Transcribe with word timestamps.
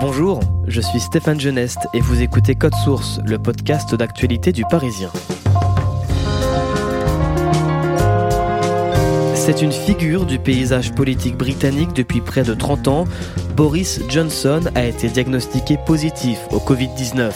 Bonjour, 0.00 0.38
je 0.68 0.80
suis 0.80 1.00
Stéphane 1.00 1.40
Geneste 1.40 1.88
et 1.92 2.00
vous 2.00 2.22
écoutez 2.22 2.54
Code 2.54 2.74
Source, 2.84 3.18
le 3.24 3.36
podcast 3.36 3.96
d'actualité 3.96 4.52
du 4.52 4.62
Parisien. 4.70 5.10
C'est 9.34 9.60
une 9.60 9.72
figure 9.72 10.24
du 10.24 10.38
paysage 10.38 10.92
politique 10.94 11.36
britannique 11.36 11.94
depuis 11.94 12.20
près 12.20 12.44
de 12.44 12.54
30 12.54 12.86
ans. 12.86 13.04
Boris 13.56 14.00
Johnson 14.08 14.60
a 14.76 14.84
été 14.84 15.08
diagnostiqué 15.08 15.76
positif 15.84 16.38
au 16.52 16.58
Covid-19. 16.58 17.32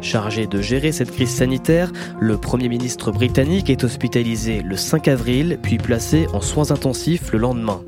Chargé 0.00 0.46
de 0.46 0.62
gérer 0.62 0.92
cette 0.92 1.10
crise 1.10 1.34
sanitaire, 1.34 1.92
le 2.18 2.38
Premier 2.38 2.70
ministre 2.70 3.12
britannique 3.12 3.68
est 3.68 3.84
hospitalisé 3.84 4.62
le 4.62 4.76
5 4.76 5.06
avril, 5.08 5.58
puis 5.62 5.76
placé 5.76 6.26
en 6.32 6.40
soins 6.40 6.70
intensifs 6.70 7.30
le 7.32 7.38
lendemain. 7.38 7.82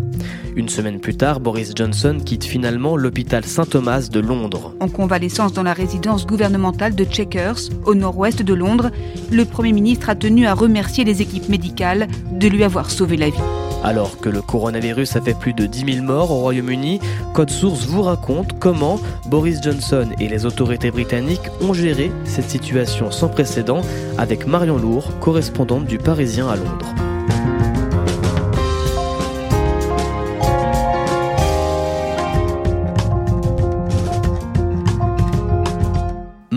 Une 0.55 0.69
semaine 0.69 1.01
plus 1.01 1.17
tard, 1.17 1.41
Boris 1.41 1.73
Johnson 1.75 2.19
quitte 2.23 2.45
finalement 2.45 2.97
l'hôpital 2.97 3.45
Saint-Thomas 3.45 4.09
de 4.13 4.21
Londres. 4.21 4.75
En 4.81 4.89
convalescence 4.89 5.55
dans 5.55 5.63
la 5.63 5.73
résidence 5.73 6.27
gouvernementale 6.27 6.95
de 6.95 7.07
Chequers, 7.11 7.71
au 7.87 7.95
nord-ouest 7.95 8.43
de 8.43 8.53
Londres, 8.53 8.91
le 9.31 9.47
Premier 9.47 9.73
ministre 9.73 10.11
a 10.11 10.15
tenu 10.15 10.47
à 10.47 10.53
remercier 10.53 11.05
les 11.05 11.23
équipes 11.23 11.49
médicales 11.49 12.07
de 12.31 12.49
lui 12.49 12.65
avoir 12.65 12.91
sauvé 12.91 13.17
la 13.17 13.31
vie. 13.31 13.41
Alors 13.83 14.21
que 14.21 14.29
le 14.29 14.43
coronavirus 14.43 15.17
a 15.17 15.23
fait 15.23 15.35
plus 15.35 15.55
de 15.55 15.65
10 15.65 15.95
000 15.95 16.07
morts 16.07 16.31
au 16.31 16.41
Royaume-Uni, 16.41 17.01
Code 17.33 17.51
Source 17.51 17.87
vous 17.87 18.03
raconte 18.03 18.59
comment 18.59 19.01
Boris 19.27 19.61
Johnson 19.63 20.09
et 20.21 20.29
les 20.29 20.45
autorités 20.45 20.91
britanniques 20.91 21.49
ont 21.63 21.73
géré 21.73 22.13
cette 22.25 22.51
situation 22.51 23.11
sans 23.11 23.29
précédent 23.29 23.81
avec 24.19 24.47
Marion 24.47 24.77
Lourd, 24.77 25.19
correspondante 25.19 25.87
du 25.87 25.97
Parisien 25.99 26.49
à 26.49 26.57
Londres. 26.57 27.12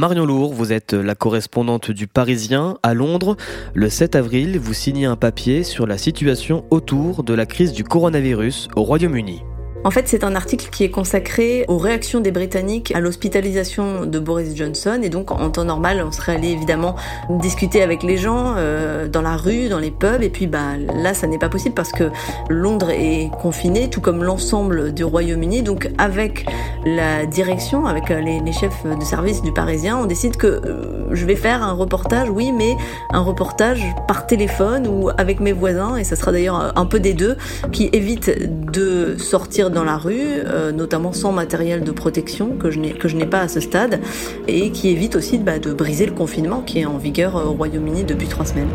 Marion 0.06 0.28
Lourd, 0.28 0.53
vous 0.53 0.72
êtes 0.72 0.94
la 0.94 1.16
correspondante 1.16 1.90
du 1.90 2.06
Parisien 2.06 2.78
à 2.84 2.94
Londres. 2.94 3.38
Le 3.74 3.90
7 3.90 4.16
avril, 4.16 4.59
vous 4.59 4.75
signez 4.75 5.06
un 5.06 5.16
papier 5.16 5.63
sur 5.63 5.88
la 5.88 5.97
situation 5.97 6.63
autour 6.69 7.24
de 7.24 7.34
la 7.34 7.47
crise 7.47 7.74
du 7.74 7.84
coronavirus 7.84 8.68
au 8.75 8.84
Royaume-Uni. 8.84 9.41
En 9.84 9.91
fait, 9.91 10.08
c'est 10.08 10.24
un 10.24 10.36
article 10.36 10.69
qui 10.72 10.84
est 10.84 10.90
consacré 10.90 11.66
aux 11.68 11.78
réactions 11.78 12.19
des 12.19 12.31
Britanniques 12.31 12.91
à 12.96 13.00
l'hospitalisation 13.00 14.06
de 14.06 14.19
Boris 14.19 14.56
Johnson. 14.56 15.00
Et 15.03 15.09
donc, 15.09 15.31
en 15.31 15.50
temps 15.52 15.63
normal, 15.63 16.03
on 16.06 16.12
serait 16.12 16.36
allé 16.36 16.50
évidemment 16.50 16.96
discuter 17.30 17.84
avec 17.84 18.02
les 18.02 18.18
gens 18.18 18.56
euh, 18.58 19.08
dans 19.08 19.22
la 19.22 19.35
rue, 19.35 19.69
dans 19.69 19.78
les 19.78 19.91
pubs. 19.91 20.24
Et 20.24 20.30
puis, 20.30 20.47
bah, 20.47 20.78
là, 20.96 21.14
ça 21.14 21.28
n'est 21.28 21.38
pas 21.38 21.50
possible 21.50 21.75
parce 21.75 21.91
que 21.91 22.09
Londres 22.50 22.90
est 22.90 23.30
confiné, 23.41 23.90
tout 23.90 24.02
comme 24.02 24.24
l'ensemble 24.24 24.91
du 24.91 25.03
Royaume-Uni. 25.03 25.62
Donc, 25.62 25.91
avec 26.00 26.47
la 26.85 27.28
direction, 27.28 27.85
avec 27.85 28.09
euh, 28.09 28.22
les, 28.22 28.40
les, 28.40 28.53
chefs 28.53 28.85
de 28.85 29.03
service 29.03 29.44
du 29.44 29.52
Parisien, 29.52 29.97
on 29.97 30.06
décide 30.06 30.38
que 30.38 30.47
euh, 30.47 31.14
je 31.14 31.25
vais 31.25 31.35
faire 31.35 31.62
un 31.62 31.74
reportage, 31.74 32.30
oui, 32.30 32.52
mais 32.52 32.75
un 33.12 33.22
reportage 33.22 33.85
par 34.08 34.25
téléphone 34.25 34.88
ou 34.88 35.09
avec 35.18 35.40
mes 35.40 35.52
voisins. 35.52 35.96
Et 35.96 36.03
ça 36.03 36.16
sera 36.16 36.31
d'ailleurs 36.31 36.74
un 36.75 36.85
peu 36.85 37.00
des 37.00 37.14
deux, 37.14 37.38
qui 37.72 37.90
évite 37.94 38.31
de 38.72 39.16
sortir 39.18 39.69
dans 39.75 39.84
la 39.84 39.97
rue, 39.97 40.16
euh, 40.18 40.72
notamment 40.72 41.13
sans 41.13 41.31
matériel 41.31 41.84
de 41.84 41.91
protection 41.91 42.56
que 42.58 42.72
je 42.72 42.80
n'ai 43.16 43.25
pas 43.25 43.41
à 43.41 43.47
ce 43.47 43.59
stade, 43.59 44.00
et 44.47 44.72
qui 44.72 44.90
évite 44.90 45.16
aussi 45.16 45.38
bah, 45.38 45.59
de 45.59 45.74
briser 45.74 46.08
le 46.08 46.13
confinement 46.13 46.62
qui 46.62 46.80
est 46.80 46.86
en 46.86 46.97
vigueur 46.97 47.36
au 47.36 47.52
Royaume-Uni 47.52 48.06
depuis 48.06 48.28
trois 48.28 48.46
semaines. 48.46 48.69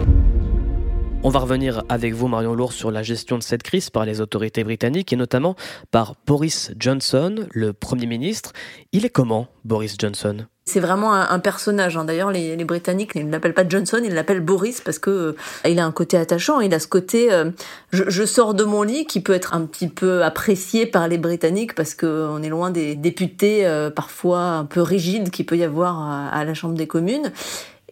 On 1.23 1.29
va 1.29 1.41
revenir 1.41 1.83
avec 1.91 2.15
vous, 2.15 2.29
Marion 2.29 2.55
Lourd, 2.55 2.73
sur 2.73 2.91
la 2.91 3.03
gestion 3.03 3.37
de 3.37 3.43
cette 3.43 3.63
crise 3.63 3.91
par 3.91 4.07
les 4.07 4.23
autorités 4.23 4.65
britanniques 4.65 5.13
et 5.13 5.17
notamment 5.17 5.55
par 5.91 6.15
Boris 6.27 6.73
Johnson, 6.79 7.47
le 7.51 7.75
Premier 7.75 8.07
ministre. 8.07 8.55
Il 8.93 9.05
est 9.05 9.11
comment, 9.11 9.47
Boris 9.67 9.97
Johnson? 9.99 10.47
C'est 10.65 10.81
vraiment 10.81 11.13
un, 11.13 11.39
personnage. 11.41 11.99
Hein. 11.99 12.07
D'ailleurs, 12.07 12.31
les, 12.31 12.57
Britanniques 12.65 13.17
ne 13.17 13.31
l'appellent 13.31 13.55
pas 13.55 13.69
Johnson, 13.69 14.01
ils 14.03 14.15
l'appellent 14.15 14.41
Boris 14.41 14.81
parce 14.81 14.99
que 14.99 15.11
euh, 15.11 15.37
il 15.69 15.79
a 15.79 15.85
un 15.85 15.93
côté 15.93 16.17
attachant. 16.17 16.61
Il 16.61 16.73
a 16.73 16.79
ce 16.79 16.87
côté 16.87 17.31
euh, 17.31 17.51
je, 17.93 18.25
sors 18.25 18.55
de 18.55 18.65
mon 18.65 18.83
lit 18.83 19.05
qui 19.05 19.21
peut 19.21 19.35
être 19.35 19.53
un 19.53 19.67
petit 19.67 19.89
peu 19.89 20.23
apprécié 20.23 20.87
par 20.87 21.07
les 21.07 21.19
Britanniques 21.19 21.75
parce 21.75 21.95
que 21.95 22.29
on 22.31 22.43
est 22.43 22.49
loin 22.49 22.71
des 22.71 22.95
députés 22.95 23.67
euh, 23.67 23.91
parfois 23.91 24.41
un 24.41 24.65
peu 24.65 24.81
rigides 24.81 25.31
qu'il 25.31 25.45
peut 25.45 25.59
y 25.59 25.65
avoir 25.65 26.01
à 26.33 26.45
la 26.45 26.55
Chambre 26.55 26.75
des 26.75 26.87
communes. 26.87 27.31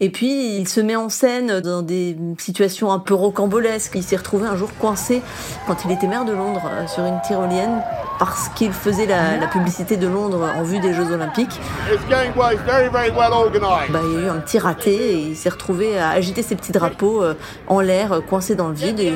Et 0.01 0.11
puis, 0.11 0.57
il 0.57 0.69
se 0.69 0.81
met 0.81 0.95
en 0.95 1.09
scène 1.09 1.61
dans 1.61 1.83
des 1.83 2.17
situations 2.39 2.93
un 2.93 3.01
peu 3.01 3.15
rocambolesques. 3.15 3.95
Il 3.97 4.05
s'est 4.05 4.17
retrouvé 4.17 4.47
un 4.47 4.55
jour 4.55 4.71
coincé 4.79 5.23
quand 5.67 5.85
il 5.85 5.91
était 5.91 6.07
maire 6.07 6.25
de 6.25 6.33
Londres 6.33 6.63
euh, 6.71 6.87
sur 6.87 7.05
une 7.05 7.21
tyrolienne 7.27 7.83
parce 8.21 8.49
qu'il 8.51 8.73
faisait 8.73 9.07
la, 9.07 9.49
publicité 9.49 9.97
de 9.97 10.07
Londres 10.07 10.49
en 10.57 10.63
vue 10.63 10.79
des 10.79 10.93
Jeux 10.93 11.13
Olympiques. 11.13 11.61
Bah, 12.01 12.19
il 14.05 14.13
y 14.13 14.17
a 14.17 14.21
eu 14.21 14.29
un 14.29 14.39
petit 14.39 14.59
raté 14.59 14.93
et 14.93 15.19
il 15.19 15.37
s'est 15.37 15.49
retrouvé 15.49 15.99
à 15.99 16.11
agiter 16.11 16.43
ses 16.43 16.55
petits 16.55 16.73
drapeaux 16.73 17.23
euh, 17.23 17.35
en 17.67 17.81
l'air, 17.81 18.13
euh, 18.13 18.21
coincé 18.21 18.55
dans 18.55 18.69
le 18.69 18.75
vide. 18.75 19.01
Et 19.01 19.13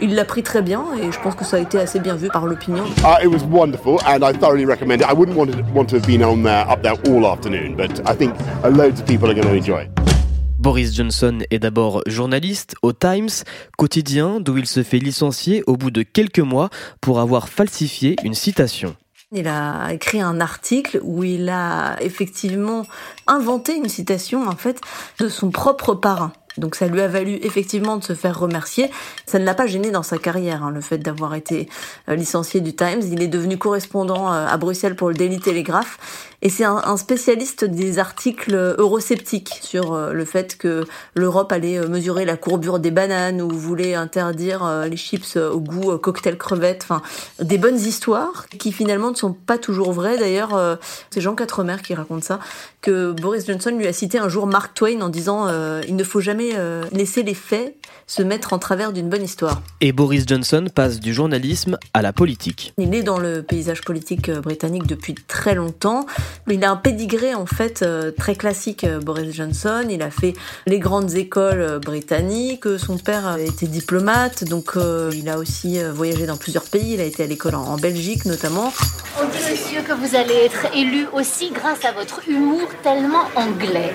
il 0.00 0.14
l'a 0.14 0.24
pris 0.24 0.42
très 0.42 0.62
bien 0.62 0.82
et 0.98 1.12
je 1.12 1.20
pense 1.20 1.34
que 1.34 1.44
ça 1.44 1.58
a 1.58 1.60
été 1.60 1.78
assez 1.78 2.00
bien 2.00 2.14
vu 2.14 2.28
par 2.28 2.46
l'opinion. 2.46 2.84
Uh, 3.04 3.22
it 3.22 3.28
was 3.28 3.44
wonderful 3.44 3.98
and 4.06 4.22
I 4.22 4.32
thoroughly 4.32 4.64
recommend 4.64 5.02
it. 5.02 5.08
I 5.10 5.14
wouldn't 5.14 5.36
want 5.36 5.52
to, 5.52 5.62
want 5.74 5.90
to 5.90 5.96
have 5.96 6.06
been 6.06 6.22
on 6.22 6.42
there, 6.42 6.66
up 6.70 6.82
there 6.82 6.96
all 7.08 7.26
afternoon, 7.26 7.76
but 7.76 8.00
I 8.06 8.14
think 8.14 8.34
loads 8.64 9.00
of 9.00 9.06
people 9.06 9.30
are 9.30 9.34
going 9.34 9.48
to 9.48 9.54
enjoy 9.54 9.82
it. 9.82 10.21
Boris 10.62 10.94
Johnson 10.94 11.40
est 11.50 11.58
d'abord 11.58 12.02
journaliste 12.06 12.76
au 12.82 12.92
Times, 12.92 13.30
quotidien 13.76 14.38
d'où 14.38 14.58
il 14.58 14.66
se 14.66 14.84
fait 14.84 15.00
licencier 15.00 15.64
au 15.66 15.76
bout 15.76 15.90
de 15.90 16.04
quelques 16.04 16.38
mois 16.38 16.70
pour 17.00 17.18
avoir 17.18 17.48
falsifié 17.48 18.14
une 18.22 18.34
citation. 18.34 18.94
Il 19.32 19.48
a 19.48 19.92
écrit 19.92 20.20
un 20.20 20.40
article 20.40 21.00
où 21.02 21.24
il 21.24 21.48
a 21.48 21.96
effectivement 22.00 22.86
inventé 23.26 23.74
une 23.74 23.88
citation 23.88 24.46
en 24.46 24.54
fait 24.54 24.80
de 25.18 25.28
son 25.28 25.50
propre 25.50 25.94
parrain. 25.94 26.32
Donc 26.58 26.74
ça 26.74 26.86
lui 26.86 27.00
a 27.00 27.08
valu 27.08 27.38
effectivement 27.42 27.96
de 27.96 28.04
se 28.04 28.14
faire 28.14 28.38
remercier. 28.38 28.90
Ça 29.26 29.38
ne 29.38 29.44
l'a 29.44 29.54
pas 29.54 29.66
gêné 29.66 29.90
dans 29.90 30.02
sa 30.02 30.18
carrière, 30.18 30.62
hein, 30.62 30.70
le 30.70 30.80
fait 30.80 30.98
d'avoir 30.98 31.34
été 31.34 31.68
euh, 32.08 32.14
licencié 32.14 32.60
du 32.60 32.74
Times. 32.74 33.00
Il 33.10 33.22
est 33.22 33.28
devenu 33.28 33.56
correspondant 33.56 34.32
euh, 34.32 34.46
à 34.46 34.56
Bruxelles 34.58 34.94
pour 34.94 35.08
le 35.08 35.14
Daily 35.14 35.40
Telegraph. 35.40 36.30
Et 36.42 36.50
c'est 36.50 36.64
un, 36.64 36.96
spécialiste 36.96 37.64
des 37.64 37.98
articles 37.98 38.54
eurosceptiques 38.78 39.60
sur 39.62 39.94
euh, 39.94 40.12
le 40.12 40.24
fait 40.24 40.58
que 40.58 40.84
l'Europe 41.14 41.52
allait 41.52 41.86
mesurer 41.86 42.24
la 42.24 42.36
courbure 42.36 42.78
des 42.78 42.90
bananes 42.90 43.40
ou 43.40 43.48
voulait 43.48 43.94
interdire 43.94 44.86
les 44.88 44.96
chips 44.96 45.36
au 45.36 45.60
goût 45.60 45.96
cocktail 45.98 46.36
crevette. 46.36 46.82
Enfin, 46.84 47.02
des 47.40 47.58
bonnes 47.58 47.78
histoires 47.78 48.46
qui 48.58 48.72
finalement 48.72 49.10
ne 49.10 49.16
sont 49.16 49.32
pas 49.32 49.58
toujours 49.58 49.92
vraies. 49.92 50.18
D'ailleurs, 50.18 50.78
c'est 51.10 51.20
Jean 51.20 51.34
Quatremer 51.34 51.76
qui 51.82 51.94
raconte 51.94 52.24
ça, 52.24 52.40
que 52.80 53.12
Boris 53.12 53.46
Johnson 53.46 53.74
lui 53.76 53.86
a 53.86 53.92
cité 53.92 54.18
un 54.18 54.28
jour 54.28 54.46
Mark 54.46 54.74
Twain 54.74 55.00
en 55.00 55.08
disant 55.08 55.48
il 55.86 55.96
ne 55.96 56.04
faut 56.04 56.20
jamais 56.20 56.52
euh, 56.54 56.84
laisser 56.92 57.22
les 57.22 57.34
faits 57.34 57.76
se 58.06 58.22
mettre 58.22 58.52
en 58.52 58.58
travers 58.58 58.92
d'une 58.92 59.08
bonne 59.08 59.22
histoire. 59.22 59.62
Et 59.80 59.92
Boris 59.92 60.24
Johnson 60.26 60.66
passe 60.74 61.00
du 61.00 61.14
journalisme 61.14 61.78
à 61.94 62.02
la 62.02 62.12
politique. 62.12 62.74
Il 62.78 62.94
est 62.94 63.02
dans 63.02 63.18
le 63.18 63.42
paysage 63.42 63.82
politique 63.82 64.28
euh, 64.28 64.40
britannique 64.40 64.86
depuis 64.86 65.14
très 65.14 65.54
longtemps. 65.54 66.06
Il 66.48 66.64
a 66.64 66.70
un 66.70 66.76
pédigré 66.76 67.34
en 67.34 67.46
fait 67.46 67.82
euh, 67.82 68.10
très 68.10 68.34
classique, 68.34 68.84
euh, 68.84 69.00
Boris 69.00 69.34
Johnson. 69.34 69.84
Il 69.88 70.02
a 70.02 70.10
fait 70.10 70.34
les 70.66 70.78
grandes 70.78 71.14
écoles 71.14 71.60
euh, 71.60 71.78
britanniques. 71.78 72.66
Son 72.78 72.98
père 72.98 73.36
était 73.38 73.66
diplomate, 73.66 74.44
donc 74.44 74.72
il 75.12 75.28
a 75.28 75.38
aussi 75.38 75.80
voyagé 75.82 76.26
dans 76.26 76.36
plusieurs 76.36 76.64
pays. 76.64 76.94
Il 76.94 77.00
a 77.00 77.04
été 77.04 77.22
à 77.22 77.26
l'école 77.26 77.54
en, 77.54 77.76
Belgique 77.76 78.24
notamment. 78.24 78.72
On 79.20 79.26
dit 79.26 79.50
monsieur 79.50 79.82
que 79.82 79.92
vous 79.92 80.14
allez 80.14 80.34
être 80.34 80.74
élu 80.74 81.06
aussi 81.12 81.50
grâce 81.50 81.84
à 81.84 81.92
votre 81.92 82.28
humour 82.28 82.68
tellement 82.82 83.24
anglais. 83.34 83.94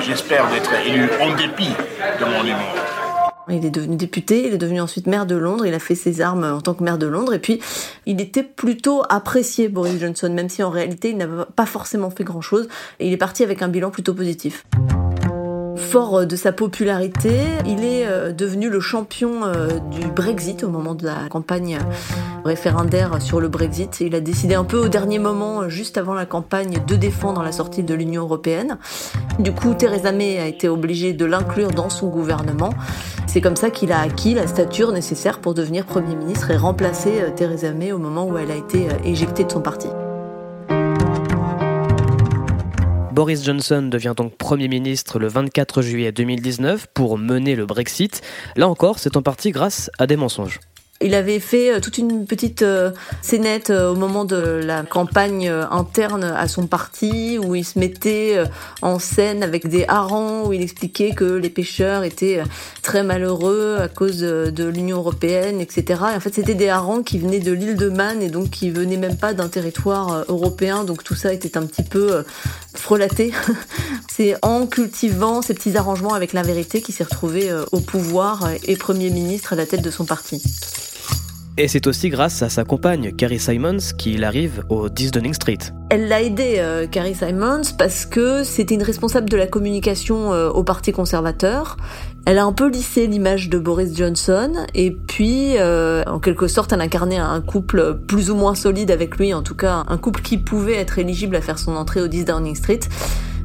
J'espère 0.00 0.48
d'être 0.50 0.72
élu 0.86 1.08
en 1.20 1.34
dépit 1.34 1.72
de 2.20 2.24
mon 2.24 2.44
humour. 2.44 3.03
Il 3.48 3.64
est 3.64 3.70
devenu 3.70 3.96
député, 3.96 4.46
il 4.46 4.54
est 4.54 4.58
devenu 4.58 4.80
ensuite 4.80 5.06
maire 5.06 5.26
de 5.26 5.34
Londres, 5.34 5.66
il 5.66 5.74
a 5.74 5.78
fait 5.78 5.94
ses 5.94 6.20
armes 6.20 6.44
en 6.44 6.60
tant 6.60 6.74
que 6.74 6.82
maire 6.82 6.98
de 6.98 7.06
Londres, 7.06 7.34
et 7.34 7.38
puis 7.38 7.60
il 8.06 8.20
était 8.20 8.42
plutôt 8.42 9.02
apprécié, 9.08 9.68
Boris 9.68 10.00
Johnson, 10.00 10.30
même 10.32 10.48
si 10.48 10.62
en 10.62 10.70
réalité 10.70 11.10
il 11.10 11.16
n'avait 11.16 11.44
pas 11.54 11.66
forcément 11.66 12.10
fait 12.10 12.24
grand-chose, 12.24 12.68
et 13.00 13.06
il 13.06 13.12
est 13.12 13.18
parti 13.18 13.42
avec 13.42 13.60
un 13.62 13.68
bilan 13.68 13.90
plutôt 13.90 14.14
positif. 14.14 14.64
Fort 15.76 16.18
euh, 16.18 16.26
de 16.26 16.36
sa 16.36 16.52
popularité, 16.52 17.40
il 17.66 17.84
est 17.84 18.06
euh, 18.06 18.32
devenu 18.32 18.68
le 18.68 18.80
champion 18.80 19.44
euh, 19.44 19.78
du 19.90 20.06
Brexit 20.08 20.62
au 20.64 20.68
moment 20.68 20.94
de 20.94 21.04
la 21.04 21.28
campagne 21.28 21.78
référendaire 22.44 23.20
sur 23.20 23.40
le 23.40 23.48
Brexit. 23.48 24.00
Il 24.00 24.14
a 24.14 24.20
décidé 24.20 24.54
un 24.54 24.64
peu 24.64 24.78
au 24.78 24.88
dernier 24.88 25.18
moment, 25.18 25.68
juste 25.68 25.98
avant 25.98 26.14
la 26.14 26.26
campagne, 26.26 26.78
de 26.86 26.96
défendre 26.96 27.42
la 27.42 27.52
sortie 27.52 27.82
de 27.82 27.94
l'Union 27.94 28.22
européenne. 28.22 28.78
Du 29.38 29.52
coup, 29.52 29.74
Theresa 29.74 30.12
May 30.12 30.38
a 30.38 30.46
été 30.46 30.68
obligée 30.68 31.12
de 31.12 31.24
l'inclure 31.24 31.70
dans 31.70 31.90
son 31.90 32.08
gouvernement. 32.08 32.70
C'est 33.26 33.40
comme 33.40 33.56
ça 33.56 33.70
qu'il 33.70 33.92
a 33.92 34.00
acquis 34.00 34.34
la 34.34 34.46
stature 34.46 34.92
nécessaire 34.92 35.40
pour 35.40 35.54
devenir 35.54 35.86
Premier 35.86 36.14
ministre 36.14 36.50
et 36.50 36.56
remplacer 36.56 37.32
Theresa 37.34 37.72
May 37.72 37.92
au 37.92 37.98
moment 37.98 38.26
où 38.26 38.36
elle 38.36 38.50
a 38.50 38.56
été 38.56 38.88
éjectée 39.04 39.44
de 39.44 39.50
son 39.50 39.60
parti. 39.60 39.88
Boris 43.14 43.44
Johnson 43.44 43.82
devient 43.82 44.14
donc 44.16 44.36
Premier 44.36 44.66
ministre 44.66 45.20
le 45.20 45.28
24 45.28 45.82
juillet 45.82 46.10
2019 46.10 46.88
pour 46.92 47.16
mener 47.16 47.54
le 47.54 47.64
Brexit. 47.64 48.22
Là 48.56 48.66
encore, 48.66 48.98
c'est 48.98 49.16
en 49.16 49.22
partie 49.22 49.52
grâce 49.52 49.88
à 50.00 50.08
des 50.08 50.16
mensonges. 50.16 50.58
Il 51.04 51.14
avait 51.14 51.38
fait 51.38 51.70
euh, 51.70 51.80
toute 51.80 51.98
une 51.98 52.24
petite 52.24 52.62
euh, 52.62 52.90
scénette 53.20 53.68
euh, 53.68 53.92
au 53.92 53.94
moment 53.94 54.24
de 54.24 54.36
la 54.36 54.84
campagne 54.84 55.50
interne 55.70 56.24
à 56.24 56.48
son 56.48 56.66
parti 56.66 57.38
où 57.38 57.54
il 57.54 57.64
se 57.64 57.78
mettait 57.78 58.42
en 58.80 58.98
scène 58.98 59.42
avec 59.42 59.68
des 59.68 59.84
harengs 59.86 60.46
où 60.46 60.54
il 60.54 60.62
expliquait 60.62 61.10
que 61.10 61.24
les 61.24 61.50
pêcheurs 61.50 62.04
étaient 62.04 62.42
très 62.80 63.02
malheureux 63.02 63.76
à 63.80 63.88
cause 63.88 64.20
de 64.20 64.64
l'Union 64.64 64.98
européenne, 64.98 65.60
etc. 65.60 66.00
Et 66.12 66.16
en 66.16 66.20
fait, 66.20 66.34
c'était 66.34 66.54
des 66.54 66.68
harengs 66.68 67.04
qui 67.04 67.18
venaient 67.18 67.40
de 67.40 67.52
l'île 67.52 67.76
de 67.76 67.90
Man 67.90 68.22
et 68.22 68.30
donc 68.30 68.50
qui 68.50 68.70
venaient 68.70 68.96
même 68.96 69.16
pas 69.16 69.34
d'un 69.34 69.48
territoire 69.48 70.24
européen. 70.28 70.84
Donc 70.84 71.04
tout 71.04 71.14
ça 71.14 71.32
était 71.32 71.58
un 71.58 71.66
petit 71.66 71.82
peu 71.82 72.24
frelaté. 72.74 73.32
C'est 74.10 74.36
en 74.42 74.66
cultivant 74.66 75.42
ces 75.42 75.54
petits 75.54 75.76
arrangements 75.76 76.14
avec 76.14 76.32
la 76.32 76.42
vérité 76.42 76.80
qu'il 76.80 76.94
s'est 76.94 77.04
retrouvé 77.04 77.50
au 77.72 77.80
pouvoir 77.80 78.48
et 78.64 78.76
Premier 78.76 79.10
ministre 79.10 79.52
à 79.52 79.56
la 79.56 79.66
tête 79.66 79.82
de 79.82 79.90
son 79.90 80.04
parti. 80.04 80.42
Et 81.56 81.68
c'est 81.68 81.86
aussi 81.86 82.08
grâce 82.08 82.42
à 82.42 82.48
sa 82.48 82.64
compagne 82.64 83.12
Carrie 83.12 83.38
Simons 83.38 83.76
qu'il 83.96 84.24
arrive 84.24 84.64
au 84.70 84.88
10 84.88 85.12
Downing 85.12 85.34
Street. 85.34 85.58
Elle 85.88 86.08
l'a 86.08 86.20
aidé, 86.20 86.56
euh, 86.58 86.88
Carrie 86.88 87.14
Simons, 87.14 87.62
parce 87.78 88.06
que 88.06 88.42
c'était 88.42 88.74
une 88.74 88.82
responsable 88.82 89.30
de 89.30 89.36
la 89.36 89.46
communication 89.46 90.32
euh, 90.32 90.48
au 90.48 90.64
Parti 90.64 90.90
conservateur. 90.90 91.76
Elle 92.26 92.38
a 92.38 92.44
un 92.44 92.52
peu 92.52 92.68
lissé 92.68 93.06
l'image 93.06 93.50
de 93.50 93.60
Boris 93.60 93.96
Johnson, 93.96 94.66
et 94.74 94.90
puis, 94.90 95.56
euh, 95.56 96.02
en 96.08 96.18
quelque 96.18 96.48
sorte, 96.48 96.72
elle 96.72 96.80
incarnait 96.80 97.18
un 97.18 97.40
couple 97.40 97.98
plus 98.04 98.30
ou 98.30 98.34
moins 98.34 98.56
solide 98.56 98.90
avec 98.90 99.16
lui, 99.16 99.32
en 99.32 99.42
tout 99.42 99.54
cas 99.54 99.84
un 99.86 99.96
couple 99.96 100.22
qui 100.22 100.38
pouvait 100.38 100.74
être 100.74 100.98
éligible 100.98 101.36
à 101.36 101.40
faire 101.40 101.60
son 101.60 101.76
entrée 101.76 102.00
au 102.00 102.08
10 102.08 102.24
Downing 102.24 102.56
Street. 102.56 102.80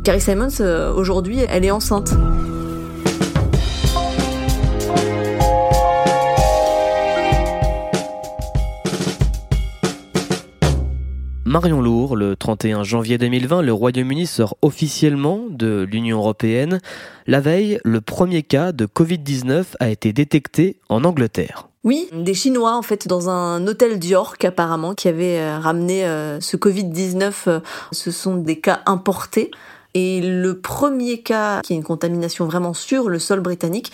Carrie 0.03 0.21
Simons, 0.21 0.61
aujourd'hui, 0.95 1.41
elle 1.47 1.63
est 1.63 1.71
enceinte. 1.71 2.15
Marion 11.49 11.81
Lourd, 11.81 12.15
le 12.15 12.35
31 12.35 12.83
janvier 12.83 13.17
2020, 13.17 13.63
le 13.63 13.73
Royaume-Uni 13.73 14.27
sort 14.27 14.55
officiellement 14.61 15.47
de 15.49 15.81
l'Union 15.81 16.19
européenne. 16.19 16.79
La 17.25 17.39
veille, 17.39 17.79
le 17.83 18.01
premier 18.01 18.43
cas 18.43 18.71
de 18.71 18.85
Covid-19 18.85 19.63
a 19.79 19.89
été 19.89 20.13
détecté 20.13 20.79
en 20.89 21.03
Angleterre. 21.03 21.67
Oui, 21.83 22.07
des 22.13 22.35
Chinois 22.35 22.77
en 22.77 22.83
fait 22.83 23.07
dans 23.07 23.31
un 23.31 23.65
hôtel 23.65 23.97
d'York 23.97 24.45
apparemment 24.45 24.93
qui 24.93 25.07
avait 25.07 25.39
euh, 25.39 25.57
ramené 25.57 26.05
euh, 26.05 26.39
ce 26.39 26.55
Covid-19. 26.55 27.33
Euh, 27.47 27.59
ce 27.91 28.11
sont 28.11 28.35
des 28.35 28.59
cas 28.59 28.81
importés. 28.85 29.49
Et 29.93 30.21
le 30.21 30.59
premier 30.59 31.21
cas 31.21 31.61
qui 31.61 31.73
est 31.73 31.75
une 31.75 31.83
contamination 31.83 32.45
vraiment 32.45 32.73
sur 32.73 33.09
le 33.09 33.19
sol 33.19 33.39
britannique, 33.39 33.91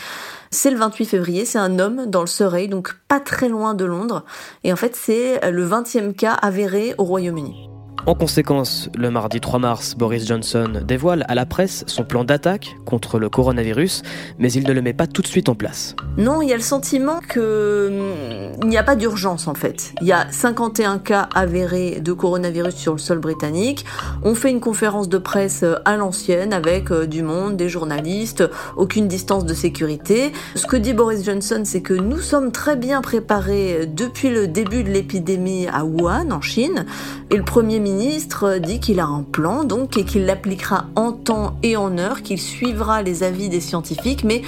c'est 0.52 0.72
le 0.72 0.78
28 0.78 1.06
février, 1.06 1.46
c'est 1.46 1.58
un 1.58 1.80
homme 1.80 2.06
dans 2.08 2.22
le 2.22 2.28
Surrey, 2.28 2.68
donc 2.68 2.96
pas 3.08 3.20
très 3.20 3.50
loin 3.50 3.74
de 3.74 3.86
Londres. 3.86 4.24
Et 4.64 4.74
en 4.74 4.76
fait, 4.76 4.96
c'est 4.96 5.40
le 5.50 5.68
20e 5.68 6.14
cas 6.14 6.34
avéré 6.34 6.96
au 6.98 7.04
Royaume-Uni. 7.04 7.75
En 8.08 8.14
conséquence, 8.14 8.88
le 8.96 9.10
mardi 9.10 9.42
3 9.42 9.58
mars, 9.58 9.96
Boris 9.98 10.28
Johnson 10.28 10.74
dévoile 10.86 11.26
à 11.28 11.34
la 11.34 11.48
presse 11.48 11.84
son 11.88 12.04
plan 12.04 12.24
d'attaque 12.24 12.78
contre 12.86 13.18
le 13.18 13.30
coronavirus, 13.30 14.04
mais 14.38 14.52
il 14.52 14.64
ne 14.64 14.74
le 14.74 14.84
met 14.84 14.94
pas 14.94 15.08
tout 15.08 15.24
de 15.24 15.28
suite 15.28 15.50
en 15.50 15.56
place. 15.56 15.96
Non, 16.16 16.44
il 16.44 16.50
y 16.50 16.54
a 16.54 16.56
le 16.56 16.62
sentiment 16.62 17.20
qu'il 17.20 17.42
hum, 17.42 18.70
n'y 18.70 18.78
a 18.78 18.84
pas 18.84 18.96
d'urgence 18.96 19.48
en 19.48 19.56
fait. 19.56 19.92
Il 20.02 20.08
y 20.08 20.12
a 20.12 20.28
51 20.30 21.00
cas 21.00 21.28
avérés 21.34 22.00
de 22.00 22.14
coronavirus 22.14 22.76
sur 22.76 22.92
le 22.92 23.00
sol 23.00 23.18
britannique. 23.18 23.86
On 24.22 24.36
fait 24.36 24.52
une 24.52 24.60
conférence 24.60 25.10
de 25.10 25.18
presse 25.18 25.64
euh, 25.64 25.78
à 25.84 25.98
l'ancienne 25.98 26.54
avec 26.54 26.92
euh, 26.92 27.08
du 27.08 27.24
monde, 27.24 27.58
des 27.58 27.70
journalistes, 27.70 28.44
aucune 28.78 29.08
distance 29.08 29.46
de 29.46 29.54
sécurité. 29.56 30.32
Ce 30.54 30.68
que 30.68 30.78
dit 30.78 30.94
Boris 30.94 31.26
Johnson, 31.26 31.64
c'est 31.66 31.82
que 31.82 31.96
nous 31.96 32.20
sommes 32.20 32.52
très 32.52 32.76
bien 32.76 33.02
préparés 33.02 33.88
depuis 33.88 34.30
le 34.30 34.48
début 34.48 34.84
de 34.84 34.92
l'épidémie 34.92 35.66
à 35.74 35.86
Wuhan, 35.86 36.30
en 36.30 36.42
Chine, 36.42 36.86
et 37.32 37.38
le 37.38 37.44
Premier 37.44 37.80
ministre 37.80 37.95
ministre 37.96 38.58
dit 38.58 38.80
qu'il 38.80 39.00
a 39.00 39.06
un 39.06 39.24
plan 39.24 39.64
donc 39.64 39.98
et 39.98 40.04
qu'il 40.04 40.26
l'appliquera 40.26 40.86
en 40.96 41.12
temps 41.12 41.58
et 41.64 41.78
en 41.78 41.98
heure, 41.98 42.22
qu'il 42.22 42.40
suivra 42.40 43.02
les 43.02 43.24
avis 43.24 43.50
des 43.50 43.62
scientifiques, 43.62 44.24
mais 44.24 44.42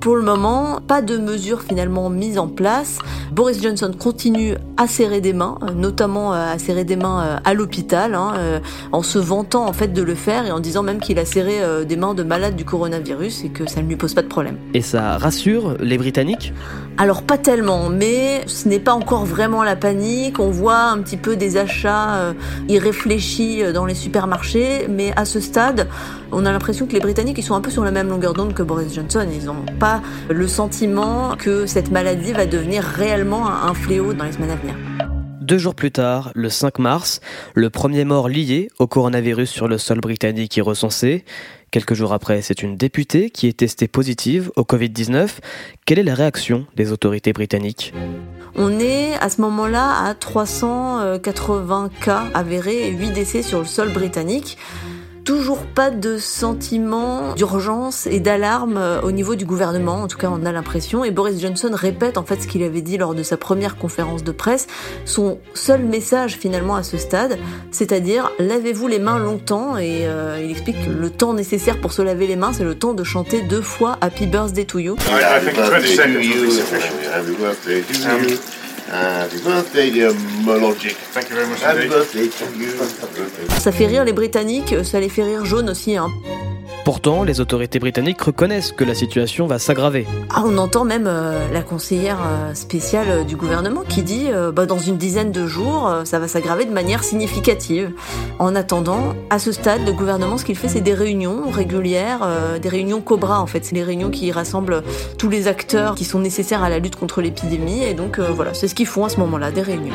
pour 0.00 0.14
le 0.14 0.22
moment, 0.22 0.80
pas 0.86 1.02
de 1.02 1.18
mesures 1.18 1.62
finalement 1.62 2.08
mises 2.08 2.38
en 2.38 2.46
place. 2.46 2.98
Boris 3.32 3.60
Johnson 3.60 3.92
continue 3.98 4.54
à 4.76 4.86
serrer 4.86 5.20
des 5.20 5.32
mains, 5.32 5.58
notamment 5.74 6.32
euh, 6.32 6.52
à 6.52 6.58
serrer 6.58 6.84
des 6.84 6.94
mains 6.94 7.22
euh, 7.22 7.36
à 7.44 7.52
l'hôpital, 7.52 8.14
hein, 8.14 8.34
euh, 8.36 8.60
en 8.92 9.02
se 9.02 9.18
vantant 9.18 9.66
en 9.66 9.72
fait 9.72 9.88
de 9.88 10.02
le 10.02 10.14
faire 10.14 10.46
et 10.46 10.52
en 10.52 10.60
disant 10.60 10.84
même 10.84 11.00
qu'il 11.00 11.18
a 11.18 11.24
serré 11.24 11.58
des 11.84 11.96
mains 11.96 12.14
de 12.14 12.22
malades 12.22 12.54
du 12.54 12.64
coronavirus 12.64 13.44
et 13.44 13.48
que 13.48 13.68
ça 13.68 13.82
ne 13.82 13.88
lui 13.88 13.96
pose 13.96 14.14
pas 14.14 14.22
de 14.22 14.28
problème. 14.28 14.56
Et 14.74 14.82
ça 14.82 15.18
rassure 15.18 15.76
les 15.80 15.98
Britanniques? 15.98 16.52
Alors 16.98 17.22
pas 17.22 17.38
tellement, 17.38 17.88
mais 17.88 18.42
ce 18.46 18.68
n'est 18.68 18.80
pas 18.80 18.92
encore 18.92 19.24
vraiment 19.24 19.62
la 19.62 19.76
panique. 19.76 20.40
On 20.40 20.50
voit 20.50 20.80
un 20.80 20.98
petit 21.00 21.16
peu 21.16 21.36
des 21.36 21.56
achats 21.56 22.34
irréfléchis 22.68 23.62
dans 23.72 23.86
les 23.86 23.94
supermarchés, 23.94 24.86
mais 24.88 25.12
à 25.16 25.24
ce 25.24 25.38
stade, 25.38 25.88
on 26.32 26.44
a 26.44 26.50
l'impression 26.50 26.86
que 26.86 26.92
les 26.92 27.00
Britanniques 27.00 27.38
ils 27.38 27.44
sont 27.44 27.54
un 27.54 27.60
peu 27.60 27.70
sur 27.70 27.84
la 27.84 27.92
même 27.92 28.08
longueur 28.08 28.34
d'onde 28.34 28.52
que 28.52 28.62
Boris 28.62 28.92
Johnson. 28.92 29.26
Ils 29.32 29.46
n'ont 29.46 29.64
pas 29.78 30.02
le 30.28 30.48
sentiment 30.48 31.36
que 31.38 31.66
cette 31.66 31.90
maladie 31.92 32.32
va 32.32 32.46
devenir 32.46 32.82
réellement 32.82 33.48
un 33.48 33.74
fléau 33.74 34.12
dans 34.12 34.24
les 34.24 34.32
semaines 34.32 34.50
à 34.50 34.56
venir. 34.56 34.74
Deux 35.40 35.56
jours 35.56 35.74
plus 35.74 35.90
tard, 35.90 36.30
le 36.34 36.50
5 36.50 36.78
mars, 36.78 37.20
le 37.54 37.70
premier 37.70 38.04
mort 38.04 38.28
lié 38.28 38.68
au 38.78 38.86
coronavirus 38.86 39.48
sur 39.48 39.66
le 39.66 39.78
sol 39.78 39.98
britannique 39.98 40.58
est 40.58 40.62
recensé. 40.62 41.24
Quelques 41.70 41.94
jours 41.94 42.14
après, 42.14 42.40
c'est 42.40 42.62
une 42.62 42.76
députée 42.76 43.28
qui 43.28 43.46
est 43.46 43.58
testée 43.58 43.88
positive 43.88 44.50
au 44.56 44.62
Covid-19. 44.62 45.28
Quelle 45.84 45.98
est 45.98 46.04
la 46.04 46.14
réaction 46.14 46.66
des 46.76 46.92
autorités 46.92 47.34
britanniques 47.34 47.92
On 48.54 48.80
est 48.80 49.14
à 49.20 49.28
ce 49.28 49.42
moment-là 49.42 50.04
à 50.04 50.14
380 50.14 51.90
cas 52.00 52.24
avérés 52.32 52.88
et 52.88 52.90
8 52.92 53.12
décès 53.12 53.42
sur 53.42 53.58
le 53.58 53.66
sol 53.66 53.92
britannique 53.92 54.56
toujours 55.28 55.66
pas 55.66 55.90
de 55.90 56.16
sentiment 56.16 57.34
d'urgence 57.34 58.06
et 58.06 58.18
d'alarme 58.18 58.78
euh, 58.78 59.02
au 59.02 59.12
niveau 59.12 59.34
du 59.34 59.44
gouvernement, 59.44 59.96
en 59.96 60.08
tout 60.08 60.16
cas 60.16 60.30
on 60.32 60.46
a 60.46 60.52
l'impression, 60.52 61.04
et 61.04 61.10
Boris 61.10 61.38
Johnson 61.38 61.68
répète 61.74 62.16
en 62.16 62.24
fait 62.24 62.40
ce 62.40 62.46
qu'il 62.46 62.62
avait 62.62 62.80
dit 62.80 62.96
lors 62.96 63.14
de 63.14 63.22
sa 63.22 63.36
première 63.36 63.76
conférence 63.76 64.24
de 64.24 64.32
presse, 64.32 64.68
son 65.04 65.38
seul 65.52 65.82
message 65.82 66.38
finalement 66.38 66.76
à 66.76 66.82
ce 66.82 66.96
stade, 66.96 67.36
c'est-à-dire 67.72 68.32
lavez-vous 68.38 68.88
les 68.88 68.98
mains 68.98 69.18
longtemps, 69.18 69.76
et 69.76 70.06
euh, 70.06 70.40
il 70.42 70.50
explique 70.50 70.82
que 70.82 70.90
le 70.90 71.10
temps 71.10 71.34
nécessaire 71.34 71.78
pour 71.78 71.92
se 71.92 72.00
laver 72.00 72.26
les 72.26 72.36
mains, 72.36 72.54
c'est 72.54 72.64
le 72.64 72.74
temps 72.74 72.94
de 72.94 73.04
chanter 73.04 73.42
deux 73.42 73.60
fois 73.60 73.98
Happy 74.00 74.26
Birthday 74.26 74.64
to 74.64 74.78
you. 74.78 74.96
Happy 78.90 79.36
birthday, 79.44 79.90
dear 79.90 80.14
Mologic. 80.44 80.96
Thank 81.12 81.28
you 81.28 81.36
very 81.36 81.46
much. 81.46 81.62
Happy 81.62 81.86
birthday 81.86 82.28
to 82.28 82.44
you. 82.58 83.27
Ça 83.58 83.72
fait 83.72 83.86
rire 83.86 84.04
les 84.04 84.12
Britanniques, 84.12 84.74
ça 84.84 85.00
les 85.00 85.08
fait 85.08 85.24
rire 85.24 85.44
jaune 85.44 85.70
aussi. 85.70 85.96
Hein. 85.96 86.08
Pourtant, 86.88 87.22
les 87.22 87.42
autorités 87.42 87.78
britanniques 87.78 88.22
reconnaissent 88.22 88.72
que 88.72 88.82
la 88.82 88.94
situation 88.94 89.46
va 89.46 89.58
s'aggraver. 89.58 90.06
Ah, 90.30 90.42
on 90.46 90.56
entend 90.56 90.86
même 90.86 91.04
euh, 91.06 91.38
la 91.52 91.60
conseillère 91.60 92.16
euh, 92.24 92.54
spéciale 92.54 93.06
euh, 93.10 93.24
du 93.24 93.36
gouvernement 93.36 93.82
qui 93.86 94.02
dit 94.02 94.28
bah, 94.54 94.64
dans 94.64 94.78
une 94.78 94.96
dizaine 94.96 95.30
de 95.30 95.46
jours, 95.46 95.92
ça 96.04 96.18
va 96.18 96.28
s'aggraver 96.28 96.64
de 96.64 96.72
manière 96.72 97.04
significative. 97.04 97.92
En 98.38 98.54
attendant, 98.54 99.14
à 99.28 99.38
ce 99.38 99.52
stade, 99.52 99.84
le 99.84 99.92
gouvernement, 99.92 100.38
ce 100.38 100.46
qu'il 100.46 100.56
fait, 100.56 100.68
c'est 100.68 100.80
des 100.80 100.94
réunions 100.94 101.50
régulières, 101.50 102.26
des 102.58 102.68
réunions 102.70 103.02
Cobra 103.02 103.42
en 103.42 103.46
fait. 103.46 103.66
C'est 103.66 103.74
les 103.74 103.84
réunions 103.84 104.08
qui 104.08 104.32
rassemblent 104.32 104.82
tous 105.18 105.28
les 105.28 105.46
acteurs 105.46 105.94
qui 105.94 106.06
sont 106.06 106.20
nécessaires 106.20 106.62
à 106.62 106.70
la 106.70 106.78
lutte 106.78 106.96
contre 106.96 107.20
l'épidémie. 107.20 107.84
Et 107.84 107.92
donc 107.92 108.18
voilà, 108.18 108.54
c'est 108.54 108.66
ce 108.66 108.74
qu'ils 108.74 108.86
font 108.86 109.04
à 109.04 109.10
ce 109.10 109.18
moment-là, 109.20 109.50
des 109.50 109.62
réunions. 109.62 109.92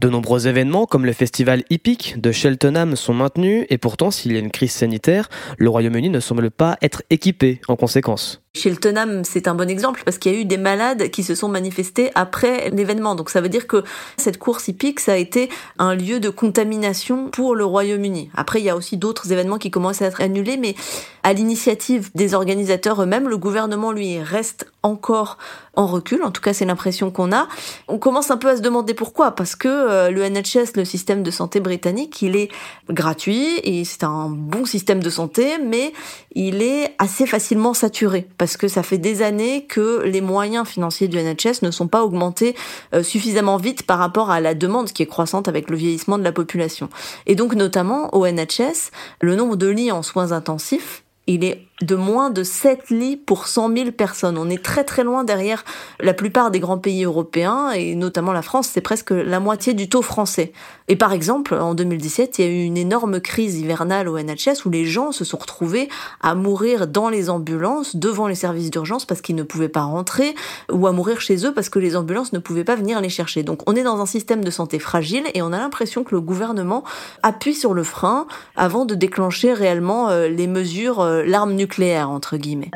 De 0.00 0.08
nombreux 0.08 0.46
événements 0.46 0.86
comme 0.86 1.04
le 1.04 1.12
festival 1.12 1.62
hippique 1.68 2.18
de 2.18 2.32
Cheltenham 2.32 2.96
sont 2.96 3.12
maintenus 3.12 3.66
et 3.68 3.76
pourtant 3.76 4.10
s'il 4.10 4.32
y 4.32 4.36
a 4.36 4.38
une 4.38 4.50
crise 4.50 4.72
sanitaire, 4.72 5.28
le 5.58 5.68
Royaume-Uni 5.68 6.08
ne 6.08 6.20
semble 6.20 6.50
pas 6.50 6.78
être 6.80 7.02
équipé 7.10 7.60
en 7.68 7.76
conséquence. 7.76 8.40
Cheltenham, 8.54 9.24
c'est 9.24 9.46
un 9.46 9.54
bon 9.54 9.68
exemple 9.68 10.00
parce 10.04 10.16
qu'il 10.16 10.32
y 10.32 10.36
a 10.36 10.38
eu 10.40 10.44
des 10.46 10.56
malades 10.56 11.10
qui 11.10 11.22
se 11.22 11.34
sont 11.34 11.48
manifestés 11.48 12.10
après 12.14 12.70
l'événement. 12.70 13.14
Donc 13.14 13.28
ça 13.28 13.42
veut 13.42 13.50
dire 13.50 13.66
que 13.66 13.84
cette 14.16 14.38
course 14.38 14.68
hippique, 14.68 15.00
ça 15.00 15.12
a 15.12 15.16
été 15.16 15.50
un 15.78 15.94
lieu 15.94 16.18
de 16.18 16.30
contamination 16.30 17.28
pour 17.28 17.54
le 17.54 17.66
Royaume-Uni. 17.66 18.30
Après, 18.34 18.60
il 18.60 18.64
y 18.64 18.70
a 18.70 18.76
aussi 18.76 18.96
d'autres 18.96 19.32
événements 19.32 19.58
qui 19.58 19.70
commencent 19.70 20.00
à 20.00 20.06
être 20.06 20.22
annulés, 20.22 20.56
mais 20.56 20.74
à 21.22 21.34
l'initiative 21.34 22.10
des 22.14 22.32
organisateurs 22.32 23.02
eux-mêmes, 23.02 23.28
le 23.28 23.36
gouvernement, 23.36 23.92
lui, 23.92 24.18
reste 24.18 24.66
encore 24.82 25.38
en 25.74 25.86
recul. 25.86 26.22
En 26.22 26.30
tout 26.30 26.40
cas, 26.40 26.52
c'est 26.52 26.64
l'impression 26.64 27.10
qu'on 27.10 27.32
a. 27.32 27.48
On 27.88 27.98
commence 27.98 28.30
un 28.30 28.36
peu 28.36 28.48
à 28.48 28.56
se 28.56 28.62
demander 28.62 28.94
pourquoi. 28.94 29.32
Parce 29.32 29.56
que 29.56 29.68
euh, 29.68 30.10
le 30.10 30.28
NHS, 30.28 30.76
le 30.76 30.84
système 30.84 31.22
de 31.22 31.30
santé 31.30 31.60
britannique, 31.60 32.22
il 32.22 32.36
est 32.36 32.50
gratuit 32.88 33.58
et 33.62 33.84
c'est 33.84 34.04
un 34.04 34.28
bon 34.28 34.64
système 34.64 35.02
de 35.02 35.10
santé, 35.10 35.58
mais 35.58 35.92
il 36.34 36.62
est 36.62 36.94
assez 36.98 37.26
facilement 37.26 37.74
saturé 37.74 38.28
parce 38.38 38.56
que 38.56 38.68
ça 38.68 38.82
fait 38.82 38.98
des 38.98 39.22
années 39.22 39.66
que 39.66 40.02
les 40.04 40.20
moyens 40.20 40.66
financiers 40.66 41.08
du 41.08 41.18
NHS 41.18 41.62
ne 41.62 41.70
sont 41.70 41.88
pas 41.88 42.04
augmentés 42.04 42.54
euh, 42.94 43.02
suffisamment 43.02 43.56
vite 43.56 43.84
par 43.84 43.98
rapport 43.98 44.30
à 44.30 44.40
la 44.40 44.54
demande 44.54 44.92
qui 44.92 45.02
est 45.02 45.06
croissante 45.06 45.48
avec 45.48 45.70
le 45.70 45.76
vieillissement 45.76 46.18
de 46.18 46.24
la 46.24 46.32
population. 46.32 46.88
Et 47.26 47.34
donc 47.34 47.54
notamment 47.54 48.14
au 48.14 48.26
NHS, 48.26 48.90
le 49.20 49.36
nombre 49.36 49.56
de 49.56 49.68
lits 49.68 49.92
en 49.92 50.02
soins 50.02 50.32
intensifs 50.32 51.02
il 51.26 51.44
est 51.44 51.66
de 51.82 51.96
moins 51.96 52.30
de 52.30 52.42
7 52.42 52.90
lits 52.90 53.16
pour 53.16 53.46
100 53.46 53.74
000 53.74 53.92
personnes. 53.92 54.36
On 54.36 54.50
est 54.50 54.62
très 54.62 54.84
très 54.84 55.02
loin 55.02 55.24
derrière 55.24 55.64
la 55.98 56.12
plupart 56.12 56.50
des 56.50 56.60
grands 56.60 56.78
pays 56.78 57.04
européens 57.04 57.70
et 57.70 57.94
notamment 57.94 58.32
la 58.32 58.42
France, 58.42 58.68
c'est 58.72 58.80
presque 58.80 59.10
la 59.10 59.40
moitié 59.40 59.72
du 59.72 59.88
taux 59.88 60.02
français. 60.02 60.52
Et 60.88 60.96
par 60.96 61.12
exemple, 61.12 61.54
en 61.54 61.74
2017, 61.74 62.38
il 62.38 62.44
y 62.44 62.48
a 62.48 62.50
eu 62.50 62.64
une 62.64 62.76
énorme 62.76 63.20
crise 63.20 63.58
hivernale 63.58 64.08
au 64.08 64.18
NHS 64.18 64.66
où 64.66 64.70
les 64.70 64.84
gens 64.84 65.12
se 65.12 65.24
sont 65.24 65.38
retrouvés 65.38 65.88
à 66.20 66.34
mourir 66.34 66.86
dans 66.86 67.08
les 67.08 67.30
ambulances 67.30 67.96
devant 67.96 68.26
les 68.26 68.34
services 68.34 68.70
d'urgence 68.70 69.06
parce 69.06 69.22
qu'ils 69.22 69.36
ne 69.36 69.42
pouvaient 69.42 69.68
pas 69.68 69.82
rentrer 69.82 70.34
ou 70.70 70.86
à 70.86 70.92
mourir 70.92 71.20
chez 71.20 71.46
eux 71.46 71.54
parce 71.54 71.70
que 71.70 71.78
les 71.78 71.96
ambulances 71.96 72.32
ne 72.32 72.38
pouvaient 72.38 72.64
pas 72.64 72.76
venir 72.76 73.00
les 73.00 73.08
chercher. 73.08 73.42
Donc 73.42 73.62
on 73.66 73.74
est 73.74 73.84
dans 73.84 74.00
un 74.00 74.06
système 74.06 74.44
de 74.44 74.50
santé 74.50 74.78
fragile 74.78 75.24
et 75.32 75.42
on 75.42 75.52
a 75.52 75.58
l'impression 75.58 76.04
que 76.04 76.14
le 76.14 76.20
gouvernement 76.20 76.84
appuie 77.22 77.54
sur 77.54 77.72
le 77.72 77.84
frein 77.84 78.26
avant 78.56 78.84
de 78.84 78.94
déclencher 78.94 79.52
réellement 79.52 80.10
euh, 80.10 80.28
les 80.28 80.46
mesures, 80.46 81.00
euh, 81.00 81.22
l'arme 81.24 81.52
nucléaire 81.52 81.69
entre 81.78 82.36
guillemets. 82.36 82.70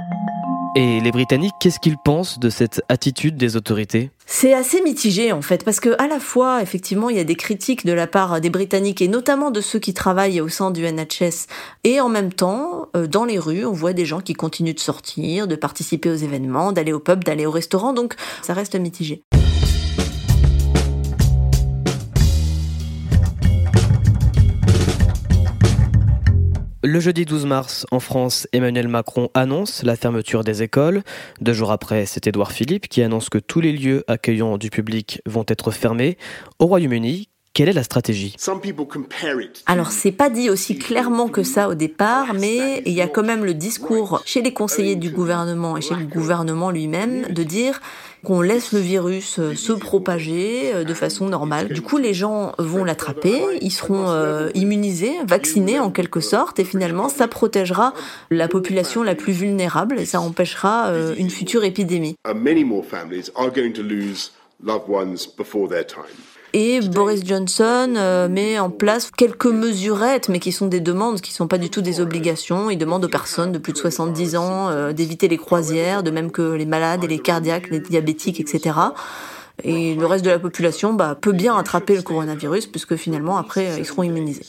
Et 0.77 1.01
les 1.01 1.13
Britanniques, 1.13 1.55
qu'est-ce 1.61 1.79
qu'ils 1.79 1.99
pensent 1.99 2.41
de 2.41 2.51
cette 2.51 2.83
attitude 2.89 3.37
des 3.37 3.55
autorités? 3.55 4.11
C'est 4.27 4.55
assez 4.55 4.83
mitigé 4.83 5.31
en 5.31 5.41
fait, 5.41 5.65
parce 5.65 5.79
que 5.79 5.95
à 6.03 6.09
la 6.09 6.19
fois, 6.19 6.63
effectivement, 6.63 7.11
il 7.11 7.17
y 7.17 7.21
a 7.21 7.25
des 7.25 7.37
critiques 7.37 7.87
de 7.87 7.93
la 7.93 8.09
part 8.09 8.41
des 8.41 8.51
Britanniques 8.51 9.01
et 9.01 9.07
notamment 9.07 9.53
de 9.53 9.61
ceux 9.61 9.79
qui 9.79 9.95
travaillent 9.95 10.41
au 10.41 10.49
sein 10.49 10.73
du 10.73 10.83
NHS, 10.83 11.47
et 11.85 12.01
en 12.01 12.09
même 12.09 12.33
temps, 12.33 12.89
euh, 12.97 13.07
dans 13.07 13.25
les 13.25 13.39
rues, 13.39 13.65
on 13.65 13.73
voit 13.73 13.93
des 13.93 14.05
gens 14.05 14.21
qui 14.21 14.33
continuent 14.33 14.75
de 14.75 14.81
sortir, 14.81 15.47
de 15.47 15.55
participer 15.55 16.11
aux 16.11 16.17
événements, 16.17 16.73
d'aller 16.73 16.93
au 16.93 17.01
pub, 17.01 17.23
d'aller 17.23 17.47
au 17.47 17.53
restaurant, 17.53 17.93
donc 17.93 18.15
ça 18.43 18.53
reste 18.53 18.75
mitigé. 18.75 19.23
Le 26.87 27.01
jeudi 27.01 27.25
12 27.25 27.47
mars, 27.47 27.87
en 27.93 27.99
France, 27.99 28.47
Emmanuel 28.53 28.89
Macron 28.89 29.31
annonce 29.33 29.83
la 29.85 29.97
fermeture 29.97 30.45
des 30.45 30.63
écoles. 30.63 31.03
Deux 31.41 31.55
jours 31.55 31.73
après, 31.73 32.05
c'est 32.05 32.27
Édouard 32.27 32.53
Philippe 32.53 32.89
qui 32.89 33.01
annonce 33.01 33.31
que 33.31 33.39
tous 33.39 33.63
les 33.63 33.73
lieux 33.73 34.05
accueillant 34.07 34.59
du 34.59 34.69
public 34.69 35.23
vont 35.25 35.47
être 35.49 35.71
fermés. 35.71 36.19
Au 36.59 36.67
Royaume-Uni, 36.67 37.31
quelle 37.55 37.71
est 37.71 37.73
la 37.73 37.85
stratégie? 37.85 38.35
Alors, 39.65 39.93
c'est 39.93 40.13
pas 40.13 40.29
dit 40.29 40.51
aussi 40.51 40.77
clairement 40.77 41.29
que 41.29 41.43
ça 41.43 41.71
au 41.71 41.75
départ, 41.75 42.35
mais 42.35 42.83
il 42.85 42.93
y 42.93 43.01
a 43.01 43.07
quand 43.07 43.23
même 43.23 43.47
le 43.47 43.55
discours 43.55 44.21
chez 44.27 44.43
les 44.43 44.53
conseillers 44.53 44.97
du 44.97 45.09
gouvernement 45.09 45.79
et 45.79 45.81
chez 45.81 45.95
le 45.95 46.05
gouvernement 46.05 46.71
lui-même 46.71 47.33
de 47.33 47.43
dire 47.45 47.81
qu'on 48.25 48.41
laisse 48.41 48.73
le 48.73 48.81
virus 48.81 49.39
euh, 49.39 49.55
se 49.55 49.73
propager 49.73 50.75
euh, 50.75 50.85
de 50.85 50.95
façon 50.95 51.29
normale. 51.29 51.69
Du 51.69 51.83
coup, 51.83 51.99
les 51.99 52.15
gens 52.15 52.53
vont 52.59 52.83
l'attraper, 52.83 53.41
ils 53.61 53.71
seront 53.71 54.09
euh, 54.09 54.51
immunisés, 54.55 55.15
vaccinés 55.27 55.79
en 55.79 55.91
quelque 55.91 56.21
sorte, 56.21 56.59
et 56.59 56.65
finalement, 56.65 57.09
ça 57.09 57.29
protégera 57.29 57.95
la 58.31 58.49
population 58.49 59.03
la 59.03 59.15
plus 59.15 59.33
vulnérable 59.33 60.01
et 60.01 60.07
ça 60.07 60.21
empêchera 60.21 60.91
une 61.19 61.31
future 61.31 61.65
épidémie. 61.65 62.17
Et 66.57 66.79
Boris 66.79 67.25
Johnson 67.25 67.95
euh, 67.97 68.29
met 68.29 68.61
en 68.61 68.71
place 68.71 69.11
quelques 69.11 69.47
mesurettes, 69.47 70.29
mais 70.29 70.39
qui 70.39 70.53
sont 70.53 70.69
des 70.69 70.79
demandes, 70.79 71.21
qui 71.21 71.33
ne 71.33 71.35
sont 71.35 71.49
pas 71.49 71.59
du 71.59 71.69
tout 71.69 71.83
des 71.83 72.01
obligations. 72.01 72.71
Il 72.71 72.79
demande 72.79 73.05
aux 73.05 73.09
personnes 73.09 73.51
de 73.51 73.59
plus 73.59 73.73
de 73.73 73.79
70 73.79 74.37
ans 74.37 74.69
euh, 74.69 74.93
d'éviter 74.93 75.27
les 75.27 75.37
croisières, 75.37 76.05
de 76.05 76.13
même 76.13 76.31
que 76.31 76.53
les 76.53 76.65
malades 76.65 77.03
et 77.03 77.09
les 77.09 77.19
cardiaques, 77.19 77.71
les 77.71 77.81
diabétiques, 77.81 78.39
etc. 78.39 78.79
Et 79.65 79.97
le 79.97 80.07
reste 80.07 80.25
de 80.25 80.31
la 80.31 80.39
population 80.39 80.93
bah, 80.93 81.19
peut 81.21 81.33
bien 81.33 81.57
attraper 81.57 81.97
le 81.97 82.03
coronavirus, 82.03 82.69
puisque 82.69 82.95
finalement, 82.95 83.37
après, 83.37 83.71
ils 83.77 83.85
seront 83.85 84.05
immunisés. 84.05 84.47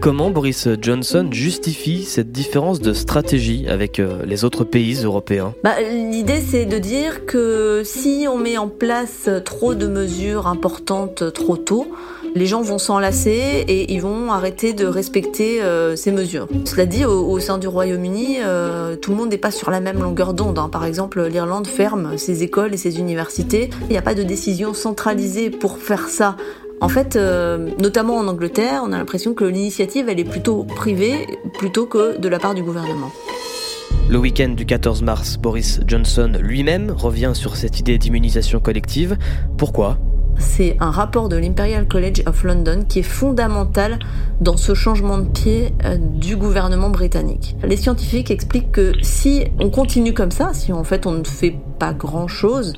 Comment 0.00 0.30
Boris 0.30 0.68
Johnson 0.80 1.28
justifie 1.32 2.04
cette 2.04 2.30
différence 2.30 2.80
de 2.80 2.92
stratégie 2.92 3.66
avec 3.68 3.98
euh, 3.98 4.24
les 4.24 4.44
autres 4.44 4.62
pays 4.62 5.02
européens? 5.02 5.52
Bah, 5.64 5.80
L'idée 5.80 6.40
c'est 6.40 6.64
de 6.64 6.78
dire 6.78 7.26
que 7.26 7.82
si 7.84 8.26
on 8.30 8.38
met 8.38 8.56
en 8.56 8.68
place 8.68 9.28
trop 9.44 9.74
de 9.74 9.88
mesures 9.88 10.46
importantes 10.46 11.32
trop 11.32 11.56
tôt, 11.56 11.88
les 12.36 12.46
gens 12.46 12.62
vont 12.62 12.78
s'enlacer 12.78 13.64
et 13.66 13.92
ils 13.92 14.00
vont 14.00 14.30
arrêter 14.30 14.74
de 14.74 14.86
respecter 14.86 15.60
euh, 15.60 15.96
ces 15.96 16.12
mesures. 16.12 16.46
Cela 16.66 16.86
dit, 16.86 17.04
au, 17.04 17.40
sein 17.40 17.58
du 17.58 17.66
Royaume-Uni, 17.66 18.36
euh, 18.44 18.94
tout 18.94 19.10
le 19.10 19.16
monde 19.16 19.30
n'est 19.30 19.38
pas 19.38 19.50
sur 19.50 19.72
la 19.72 19.80
même 19.80 20.00
longueur 20.00 20.34
d'onde. 20.34 20.58
Hein. 20.60 20.68
Par 20.70 20.84
exemple, 20.84 21.20
l'Irlande 21.26 21.66
ferme 21.66 22.16
ses 22.16 22.44
écoles 22.44 22.74
et 22.74 22.76
ses 22.76 23.00
universités. 23.00 23.70
Il 23.82 23.88
n'y 23.88 23.98
a 23.98 24.02
pas 24.02 24.14
de 24.14 24.22
décision 24.22 24.72
centralisée 24.72 25.50
pour 25.50 25.78
faire 25.78 26.08
ça 26.08 26.36
en 26.80 26.88
fait, 26.88 27.16
euh, 27.16 27.70
notamment 27.78 28.16
en 28.16 28.26
Angleterre, 28.26 28.82
on 28.84 28.92
a 28.92 28.98
l'impression 28.98 29.34
que 29.34 29.44
l'initiative, 29.44 30.08
elle 30.08 30.20
est 30.20 30.24
plutôt 30.24 30.64
privée 30.64 31.26
plutôt 31.58 31.86
que 31.86 32.18
de 32.18 32.28
la 32.28 32.38
part 32.38 32.54
du 32.54 32.62
gouvernement. 32.62 33.10
Le 34.08 34.18
week-end 34.18 34.48
du 34.48 34.66
14 34.66 35.02
mars, 35.02 35.36
Boris 35.36 35.80
Johnson 35.86 36.32
lui-même 36.40 36.90
revient 36.90 37.32
sur 37.34 37.56
cette 37.56 37.78
idée 37.78 37.98
d'immunisation 37.98 38.58
collective. 38.58 39.16
Pourquoi? 39.56 39.98
C'est 40.40 40.76
un 40.80 40.90
rapport 40.90 41.28
de 41.28 41.36
l'Imperial 41.36 41.86
College 41.86 42.22
of 42.26 42.42
London 42.44 42.84
qui 42.88 43.00
est 43.00 43.04
fondamental 43.04 43.98
dans 44.40 44.56
ce 44.56 44.74
changement 44.74 45.18
de 45.18 45.28
pied 45.28 45.74
euh, 45.84 45.98
du 45.98 46.36
gouvernement 46.36 46.88
britannique. 46.88 47.56
Les 47.62 47.76
scientifiques 47.76 48.30
expliquent 48.30 48.72
que 48.72 48.92
si 49.02 49.44
on 49.60 49.68
continue 49.68 50.14
comme 50.14 50.30
ça, 50.30 50.52
si 50.54 50.72
en 50.72 50.82
fait 50.82 51.06
on 51.06 51.12
ne 51.12 51.24
fait 51.24 51.54
pas 51.78 51.92
grand-chose, 51.92 52.72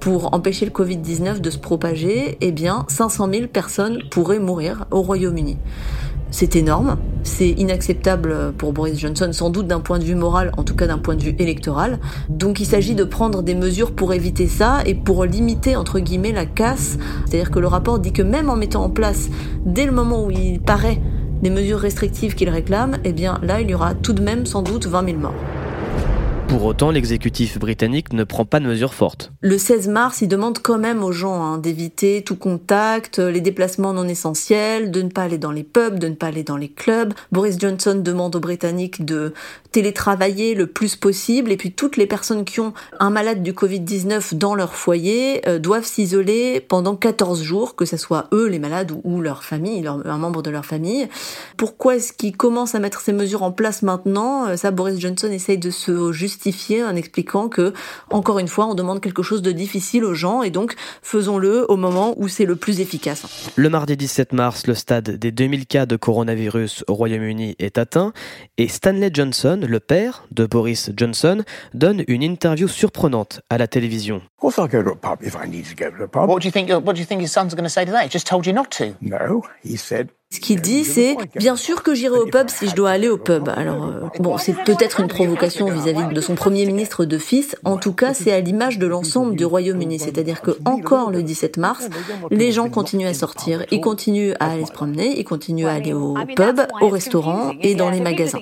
pour 0.00 0.34
empêcher 0.34 0.66
le 0.66 0.70
Covid-19 0.70 1.40
de 1.40 1.50
se 1.50 1.58
propager, 1.58 2.36
eh 2.40 2.52
bien 2.52 2.84
500 2.88 3.28
000 3.32 3.46
personnes 3.48 3.98
pourraient 4.10 4.38
mourir 4.38 4.86
au 4.90 5.02
Royaume-Uni. 5.02 5.58
C'est 6.30 6.56
énorme, 6.56 6.96
c'est 7.22 7.50
inacceptable 7.50 8.52
pour 8.58 8.72
Boris 8.72 8.98
Johnson, 8.98 9.28
sans 9.32 9.50
doute 9.50 9.68
d'un 9.68 9.78
point 9.78 10.00
de 10.00 10.04
vue 10.04 10.16
moral, 10.16 10.50
en 10.56 10.64
tout 10.64 10.74
cas 10.74 10.88
d'un 10.88 10.98
point 10.98 11.14
de 11.14 11.22
vue 11.22 11.36
électoral. 11.38 12.00
Donc 12.28 12.58
il 12.58 12.66
s'agit 12.66 12.96
de 12.96 13.04
prendre 13.04 13.40
des 13.42 13.54
mesures 13.54 13.92
pour 13.92 14.12
éviter 14.12 14.48
ça 14.48 14.78
et 14.84 14.94
pour 14.94 15.24
limiter, 15.24 15.76
entre 15.76 16.00
guillemets, 16.00 16.32
la 16.32 16.44
casse. 16.44 16.98
C'est-à-dire 17.26 17.52
que 17.52 17.60
le 17.60 17.68
rapport 17.68 18.00
dit 18.00 18.12
que 18.12 18.22
même 18.22 18.50
en 18.50 18.56
mettant 18.56 18.82
en 18.82 18.90
place, 18.90 19.28
dès 19.64 19.86
le 19.86 19.92
moment 19.92 20.24
où 20.24 20.30
il 20.32 20.60
paraît, 20.60 21.00
des 21.40 21.50
mesures 21.50 21.78
restrictives 21.78 22.34
qu'il 22.34 22.50
réclame, 22.50 22.96
eh 23.04 23.12
bien 23.12 23.38
là, 23.42 23.60
il 23.60 23.70
y 23.70 23.74
aura 23.74 23.94
tout 23.94 24.12
de 24.12 24.22
même 24.22 24.44
sans 24.44 24.62
doute 24.62 24.86
20 24.86 25.06
000 25.06 25.18
morts. 25.18 25.34
Pour 26.48 26.64
autant, 26.64 26.90
l'exécutif 26.90 27.58
britannique 27.58 28.12
ne 28.12 28.22
prend 28.22 28.44
pas 28.44 28.60
de 28.60 28.66
mesures 28.66 28.94
fortes. 28.94 29.32
Le 29.40 29.58
16 29.58 29.88
mars, 29.88 30.20
il 30.22 30.28
demande 30.28 30.58
quand 30.60 30.78
même 30.78 31.02
aux 31.02 31.10
gens 31.10 31.42
hein, 31.42 31.58
d'éviter 31.58 32.22
tout 32.22 32.36
contact, 32.36 33.18
les 33.18 33.40
déplacements 33.40 33.92
non 33.92 34.06
essentiels, 34.06 34.90
de 34.90 35.02
ne 35.02 35.08
pas 35.08 35.22
aller 35.22 35.38
dans 35.38 35.50
les 35.50 35.64
pubs, 35.64 35.98
de 35.98 36.08
ne 36.08 36.14
pas 36.14 36.26
aller 36.26 36.42
dans 36.44 36.56
les 36.56 36.68
clubs. 36.68 37.12
Boris 37.32 37.58
Johnson 37.58 38.00
demande 38.02 38.36
aux 38.36 38.40
Britanniques 38.40 39.04
de 39.04 39.32
télétravailler 39.72 40.54
le 40.54 40.68
plus 40.68 40.94
possible 40.94 41.50
et 41.50 41.56
puis 41.56 41.72
toutes 41.72 41.96
les 41.96 42.06
personnes 42.06 42.44
qui 42.44 42.60
ont 42.60 42.74
un 43.00 43.10
malade 43.10 43.42
du 43.42 43.52
Covid-19 43.52 44.34
dans 44.34 44.54
leur 44.54 44.74
foyer 44.76 45.46
euh, 45.48 45.58
doivent 45.58 45.86
s'isoler 45.86 46.60
pendant 46.60 46.94
14 46.94 47.42
jours, 47.42 47.74
que 47.74 47.84
ce 47.84 47.96
soit 47.96 48.28
eux 48.32 48.46
les 48.46 48.60
malades 48.60 48.92
ou, 49.02 49.20
leur 49.20 49.42
famille, 49.42 49.84
un 49.86 50.18
membre 50.18 50.42
de 50.42 50.50
leur 50.50 50.64
famille. 50.64 51.08
Pourquoi 51.56 51.96
est-ce 51.96 52.12
qu'ils 52.12 52.36
commencent 52.36 52.74
à 52.74 52.80
mettre 52.80 53.00
ces 53.00 53.12
mesures 53.12 53.42
en 53.42 53.50
place 53.50 53.82
maintenant? 53.82 54.46
Euh, 54.46 54.56
Ça, 54.56 54.70
Boris 54.70 55.00
Johnson 55.00 55.30
essaye 55.32 55.58
de 55.58 55.70
se 55.70 56.12
justifier 56.12 56.33
en 56.86 56.96
expliquant 56.96 57.48
que, 57.48 57.72
encore 58.10 58.38
une 58.38 58.48
fois, 58.48 58.66
on 58.66 58.74
demande 58.74 59.00
quelque 59.00 59.22
chose 59.22 59.42
de 59.42 59.52
difficile 59.52 60.04
aux 60.04 60.14
gens 60.14 60.42
et 60.42 60.50
donc 60.50 60.74
faisons-le 61.02 61.70
au 61.70 61.76
moment 61.76 62.14
où 62.16 62.28
c'est 62.28 62.44
le 62.44 62.56
plus 62.56 62.80
efficace. 62.80 63.50
Le 63.56 63.68
mardi 63.68 63.96
17 63.96 64.32
mars, 64.32 64.66
le 64.66 64.74
stade 64.74 65.10
des 65.10 65.32
2000 65.32 65.66
cas 65.66 65.86
de 65.86 65.96
coronavirus 65.96 66.84
au 66.88 66.94
Royaume-Uni 66.94 67.56
est 67.58 67.78
atteint 67.78 68.12
et 68.58 68.68
Stanley 68.68 69.10
Johnson, 69.12 69.60
le 69.66 69.80
père 69.80 70.26
de 70.30 70.46
Boris 70.46 70.90
Johnson, 70.96 71.42
donne 71.72 72.04
une 72.08 72.22
interview 72.22 72.68
surprenante 72.68 73.40
à 73.50 73.58
la 73.58 73.66
télévision. 73.66 74.16
Of 74.16 74.54
course, 74.54 74.58
I'll 74.58 74.68
go 74.68 74.82
to 74.82 74.90
a 74.90 74.96
pub? 74.96 75.26
If 75.26 75.34
I 75.34 75.48
need 75.48 75.64
to 75.64 75.74
go 75.74 75.90
to 75.90 76.04
a 76.04 76.08
pub. 76.08 76.28
What 76.28 76.40
do 76.40 76.46
you 76.46 76.52
think? 76.52 76.68
What 76.68 76.94
do 76.94 77.00
you 77.00 77.06
think 77.06 77.22
his 77.22 77.32
son's 77.32 77.54
going 77.54 77.64
to 77.64 77.70
say 77.70 77.86
to 77.86 77.92
that? 77.92 78.04
He 78.04 78.10
just 78.10 78.26
told 78.26 78.46
you 78.46 78.52
not 78.52 78.70
to. 78.72 78.94
No, 79.00 79.42
he 79.62 79.76
said 79.76 80.10
ce 80.34 80.40
qu'il 80.40 80.60
dit, 80.60 80.84
c'est 80.84 81.16
bien 81.36 81.56
sûr 81.56 81.82
que 81.82 81.94
j'irai 81.94 82.18
au 82.18 82.26
pub 82.26 82.48
si 82.50 82.68
je 82.68 82.74
dois 82.74 82.90
aller 82.90 83.08
au 83.08 83.16
pub. 83.18 83.48
Alors 83.48 83.84
euh, 83.84 84.00
bon, 84.18 84.36
c'est 84.36 84.52
peut-être 84.52 85.00
une 85.00 85.06
provocation 85.06 85.70
vis-à-vis 85.70 86.12
de 86.12 86.20
son 86.20 86.34
premier 86.34 86.66
ministre 86.66 87.04
de 87.04 87.18
fils. 87.18 87.56
En 87.64 87.76
tout 87.76 87.92
cas, 87.92 88.14
c'est 88.14 88.32
à 88.32 88.40
l'image 88.40 88.78
de 88.78 88.86
l'ensemble 88.86 89.36
du 89.36 89.44
Royaume-Uni, 89.44 89.98
c'est-à-dire 89.98 90.42
que 90.42 90.58
encore 90.64 91.10
le 91.10 91.22
17 91.22 91.56
mars, 91.56 91.88
les 92.30 92.50
gens 92.50 92.68
continuent 92.68 93.06
à 93.06 93.14
sortir, 93.14 93.64
ils 93.70 93.80
continuent 93.80 94.34
à 94.40 94.52
aller 94.52 94.66
se 94.66 94.72
promener, 94.72 95.18
ils 95.18 95.24
continuent 95.24 95.66
à 95.66 95.72
aller 95.72 95.92
au 95.92 96.14
pub, 96.36 96.60
au 96.80 96.88
restaurant 96.88 97.52
et 97.60 97.74
dans 97.74 97.90
les 97.90 98.00
magasins. 98.00 98.40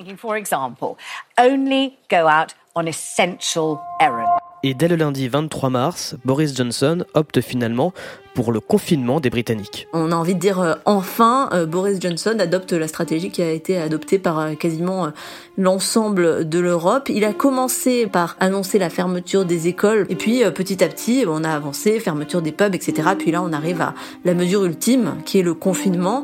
Et 4.65 4.73
dès 4.73 4.87
le 4.87 4.95
lundi 4.95 5.27
23 5.27 5.69
mars, 5.69 6.15
Boris 6.23 6.55
Johnson 6.55 7.03
opte 7.13 7.41
finalement 7.41 7.93
pour 8.33 8.51
le 8.51 8.59
confinement 8.59 9.19
des 9.19 9.29
Britanniques. 9.29 9.87
On 9.93 10.11
a 10.11 10.15
envie 10.15 10.35
de 10.35 10.39
dire 10.39 10.59
euh, 10.59 10.73
enfin, 10.85 11.49
euh, 11.53 11.65
Boris 11.65 11.99
Johnson 12.01 12.35
adopte 12.39 12.73
la 12.73 12.87
stratégie 12.87 13.29
qui 13.29 13.41
a 13.41 13.51
été 13.51 13.77
adoptée 13.77 14.19
par 14.19 14.39
euh, 14.39 14.53
quasiment 14.55 15.09
l'ensemble 15.57 16.47
de 16.47 16.59
l'Europe. 16.59 17.09
Il 17.09 17.25
a 17.25 17.33
commencé 17.33 18.07
par 18.07 18.35
annoncer 18.39 18.79
la 18.79 18.89
fermeture 18.89 19.45
des 19.45 19.67
écoles 19.67 20.07
et 20.09 20.15
puis 20.15 20.41
petit 20.55 20.83
à 20.83 20.87
petit 20.87 21.25
on 21.27 21.43
a 21.43 21.49
avancé, 21.49 21.99
fermeture 21.99 22.41
des 22.41 22.51
pubs, 22.51 22.73
etc. 22.73 23.09
Puis 23.17 23.31
là 23.31 23.41
on 23.43 23.53
arrive 23.53 23.81
à 23.81 23.93
la 24.25 24.33
mesure 24.33 24.65
ultime 24.65 25.15
qui 25.25 25.39
est 25.39 25.43
le 25.43 25.53
confinement. 25.53 26.23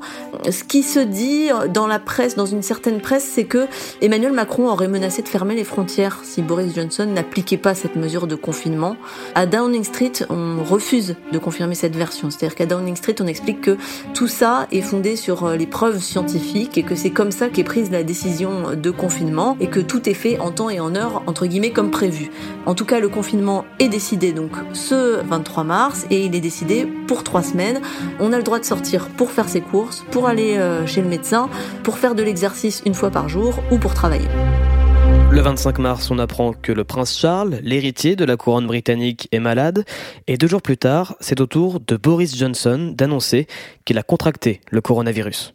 Ce 0.50 0.64
qui 0.64 0.82
se 0.82 1.00
dit 1.00 1.50
dans 1.72 1.86
la 1.86 2.00
presse, 2.00 2.36
dans 2.36 2.48
une 2.48 2.64
certaine 2.64 3.02
presse, 3.02 3.24
c'est 3.24 3.44
que 3.44 3.68
Emmanuel 4.02 4.34
Macron 4.34 4.68
aurait 4.68 4.88
menacé 4.88 5.22
de 5.22 5.28
fermer 5.28 5.56
les 5.56 5.64
frontières 5.64 6.22
si 6.24 6.42
Boris 6.42 6.74
Johnson 6.74 7.06
n'appliquait 7.06 7.58
pas 7.58 7.76
cette 7.76 7.96
mesure 7.96 8.26
de 8.26 8.36
confinement. 8.36 8.96
À 9.36 9.46
Downing 9.46 9.84
Street, 9.84 10.14
on 10.30 10.64
refuse 10.64 11.16
de 11.32 11.38
confirmer 11.38 11.76
cette 11.76 11.96
c'est-à-dire 12.08 12.56
qu'à 12.56 12.66
Downing 12.66 12.96
Street, 12.96 13.16
on 13.20 13.28
explique 13.28 13.62
que 13.62 13.78
tout 14.14 14.28
ça 14.28 14.68
est 14.72 14.82
fondé 14.82 15.16
sur 15.16 15.46
euh, 15.46 15.56
les 15.56 15.68
preuves 15.68 16.00
scientifiques 16.00 16.78
et 16.78 16.84
que 16.84 16.96
c'est 16.96 17.10
comme 17.10 17.32
ça 17.32 17.50
qu'est 17.50 17.64
prise 17.64 17.92
la 17.92 18.04
décision 18.04 18.76
de 18.76 18.92
confinement 18.92 19.58
et 19.60 19.68
que 19.68 19.80
tout 19.80 20.10
est 20.10 20.14
fait 20.14 20.40
en 20.40 20.52
temps 20.52 20.70
et 20.70 20.80
en 20.80 20.96
heure, 20.96 21.24
entre 21.28 21.46
guillemets, 21.46 21.72
comme 21.72 21.92
prévu. 21.92 22.32
En 22.66 22.76
tout 22.76 22.86
cas, 22.86 23.00
le 23.00 23.10
confinement 23.10 23.66
est 23.80 23.90
décidé 23.90 24.32
donc 24.32 24.52
ce 24.74 25.24
23 25.24 25.64
mars 25.64 26.06
et 26.10 26.26
il 26.26 26.36
est 26.36 26.42
décidé 26.42 26.86
pour 27.08 27.24
trois 27.24 27.44
semaines. 27.44 27.82
On 28.20 28.34
a 28.34 28.38
le 28.38 28.44
droit 28.44 28.60
de 28.60 28.66
sortir 28.66 29.08
pour 29.10 29.32
faire 29.32 29.50
ses 29.50 29.62
courses, 29.62 30.04
pour 30.12 30.28
aller 30.28 30.58
euh, 30.58 30.86
chez 30.86 31.02
le 31.02 31.08
médecin, 31.08 31.50
pour 31.84 31.98
faire 31.98 32.16
de 32.16 32.24
l'exercice 32.24 32.82
une 32.86 32.94
fois 32.94 33.10
par 33.10 33.30
jour 33.30 33.60
ou 33.72 33.78
pour 33.78 33.94
travailler. 33.94 34.28
Le 35.32 35.42
25 35.42 35.78
mars, 35.78 36.10
on 36.10 36.18
apprend 36.18 36.54
que 36.54 36.72
le 36.72 36.84
prince 36.84 37.16
Charles, 37.18 37.60
l'héritier 37.62 38.16
de 38.16 38.26
la 38.26 38.36
couronne 38.36 38.66
britannique, 38.66 39.28
est 39.32 39.40
malade, 39.40 39.86
et 40.28 40.38
deux 40.38 40.48
jours 40.48 40.62
plus 40.62 40.78
tard, 40.78 41.16
c'est 41.20 41.40
au 41.40 41.46
tour 41.46 41.80
de 41.80 41.98
Boris 41.98 42.36
Johnson 42.36 42.94
d'annoncer 42.96 43.46
qu'il 43.86 44.00
a 44.00 44.04
contracté 44.04 44.62
le 44.72 44.82
coronavirus. 44.82 45.54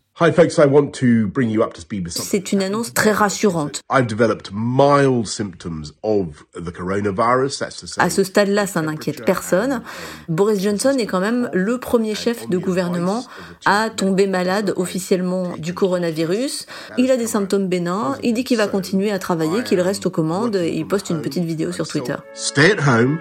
C'est 2.22 2.52
une 2.52 2.62
annonce 2.62 2.94
très 2.94 3.10
rassurante. 3.10 3.80
À 3.88 4.04
ce 8.10 8.22
stade-là, 8.22 8.68
ça 8.68 8.82
n'inquiète 8.82 9.24
personne. 9.24 9.82
Boris 10.28 10.62
Johnson 10.62 10.94
est 10.98 11.06
quand 11.06 11.18
même 11.18 11.50
le 11.52 11.78
premier 11.78 12.14
chef 12.14 12.48
de 12.48 12.58
gouvernement 12.58 13.24
à 13.66 13.90
tomber 13.90 14.28
malade 14.28 14.72
officiellement 14.76 15.56
du 15.58 15.74
coronavirus. 15.74 16.66
Il 16.96 17.10
a 17.10 17.16
des 17.16 17.26
symptômes 17.26 17.66
bénins, 17.66 18.16
il 18.22 18.34
dit 18.34 18.44
qu'il 18.44 18.58
va 18.58 18.68
continuer 18.68 19.10
à 19.10 19.18
travailler, 19.18 19.64
qu'il 19.64 19.80
reste 19.80 20.06
aux 20.06 20.10
commandes 20.10 20.54
et 20.54 20.74
il 20.74 20.86
poste 20.86 21.10
une 21.10 21.22
petite 21.22 21.44
vidéo 21.44 21.72
sur 21.72 21.88
Twitter. 21.88 22.14
Stay 22.34 22.70
at 22.70 22.88
home, 22.88 23.18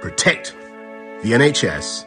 protect 0.00 0.56
the 1.22 1.28
NHS 1.28 2.04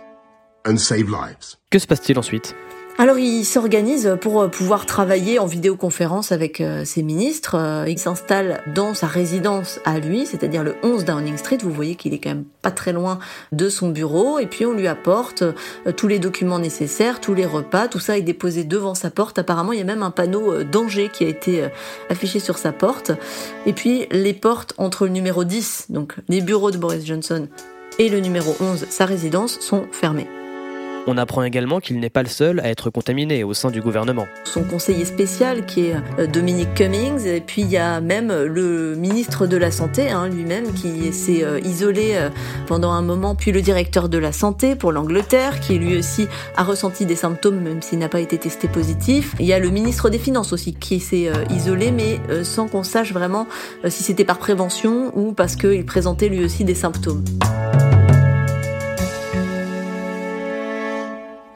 and 0.67 0.75
save 0.75 1.09
lives. 1.09 1.55
Que 1.71 1.79
se 1.79 1.87
passe-t-il 1.87 2.19
ensuite? 2.19 2.53
Alors 2.99 3.17
il 3.17 3.45
s'organise 3.45 4.17
pour 4.19 4.41
euh, 4.41 4.49
pouvoir 4.49 4.85
travailler 4.85 5.39
en 5.39 5.45
vidéoconférence 5.45 6.33
avec 6.33 6.59
euh, 6.59 6.83
ses 6.83 7.01
ministres. 7.01 7.55
Euh, 7.55 7.85
il 7.87 7.97
s'installe 7.97 8.61
dans 8.75 8.93
sa 8.93 9.07
résidence 9.07 9.79
à 9.85 9.99
lui, 9.99 10.25
c'est-à-dire 10.25 10.65
le 10.65 10.75
11 10.83 11.05
Downing 11.05 11.37
Street. 11.37 11.59
Vous 11.63 11.71
voyez 11.71 11.95
qu'il 11.95 12.13
est 12.13 12.19
quand 12.19 12.31
même 12.31 12.43
pas 12.61 12.71
très 12.71 12.91
loin 12.91 13.19
de 13.53 13.69
son 13.69 13.87
bureau. 13.87 14.37
Et 14.39 14.47
puis 14.47 14.65
on 14.65 14.73
lui 14.73 14.85
apporte 14.89 15.45
tous 15.95 16.09
les 16.09 16.19
documents 16.19 16.59
nécessaires, 16.59 17.21
tous 17.21 17.33
les 17.33 17.45
repas. 17.45 17.87
Tout 17.87 17.99
ça 17.99 18.17
est 18.17 18.21
déposé 18.21 18.65
devant 18.65 18.95
sa 18.95 19.09
porte. 19.09 19.39
Apparemment 19.39 19.71
il 19.71 19.79
y 19.79 19.81
a 19.81 19.85
même 19.85 20.03
un 20.03 20.11
panneau 20.11 20.65
danger 20.65 21.07
qui 21.07 21.23
a 21.23 21.29
été 21.29 21.69
affiché 22.09 22.41
sur 22.41 22.57
sa 22.57 22.73
porte. 22.73 23.13
Et 23.65 23.71
puis 23.71 24.07
les 24.11 24.33
portes 24.33 24.73
entre 24.77 25.05
le 25.05 25.11
numéro 25.11 25.45
10, 25.45 25.85
donc 25.87 26.15
les 26.27 26.41
bureaux 26.41 26.71
de 26.71 26.77
Boris 26.77 27.05
Johnson, 27.05 27.47
et 27.97 28.09
le 28.09 28.19
numéro 28.19 28.53
11, 28.59 28.87
sa 28.89 29.05
résidence, 29.05 29.57
sont 29.61 29.87
fermées. 29.93 30.27
On 31.07 31.17
apprend 31.17 31.43
également 31.43 31.79
qu'il 31.79 31.99
n'est 31.99 32.09
pas 32.09 32.23
le 32.23 32.29
seul 32.29 32.59
à 32.59 32.69
être 32.69 32.89
contaminé 32.89 33.43
au 33.43 33.53
sein 33.53 33.71
du 33.71 33.81
gouvernement. 33.81 34.27
Son 34.43 34.63
conseiller 34.63 35.05
spécial 35.05 35.65
qui 35.65 35.87
est 35.87 35.95
euh, 36.19 36.27
Dominic 36.27 36.73
Cummings, 36.73 37.25
et 37.25 37.41
puis 37.41 37.61
il 37.61 37.69
y 37.69 37.77
a 37.77 38.01
même 38.01 38.31
le 38.31 38.95
ministre 38.95 39.47
de 39.47 39.57
la 39.57 39.71
Santé 39.71 40.09
hein, 40.09 40.27
lui-même 40.27 40.73
qui 40.73 41.11
s'est 41.13 41.43
euh, 41.43 41.59
isolé 41.61 42.11
euh, 42.13 42.29
pendant 42.67 42.91
un 42.91 43.01
moment, 43.01 43.33
puis 43.33 43.51
le 43.51 43.61
directeur 43.61 44.09
de 44.09 44.17
la 44.17 44.31
Santé 44.31 44.75
pour 44.75 44.91
l'Angleterre 44.91 45.59
qui 45.59 45.79
lui 45.79 45.97
aussi 45.97 46.27
a 46.57 46.63
ressenti 46.63 47.05
des 47.05 47.15
symptômes 47.15 47.59
même 47.59 47.81
s'il 47.81 47.99
n'a 47.99 48.09
pas 48.09 48.19
été 48.19 48.37
testé 48.37 48.67
positif. 48.67 49.35
Il 49.39 49.45
y 49.45 49.53
a 49.53 49.59
le 49.59 49.69
ministre 49.69 50.09
des 50.09 50.19
Finances 50.19 50.53
aussi 50.53 50.73
qui 50.73 50.99
s'est 50.99 51.31
isolé 51.49 51.91
mais 51.91 52.19
sans 52.43 52.67
qu'on 52.67 52.83
sache 52.83 53.13
vraiment 53.13 53.47
si 53.87 54.03
c'était 54.03 54.25
par 54.25 54.37
prévention 54.37 55.11
ou 55.17 55.33
parce 55.33 55.55
qu'il 55.55 55.85
présentait 55.85 56.29
lui 56.29 56.43
aussi 56.43 56.63
des 56.63 56.75
symptômes. 56.75 57.23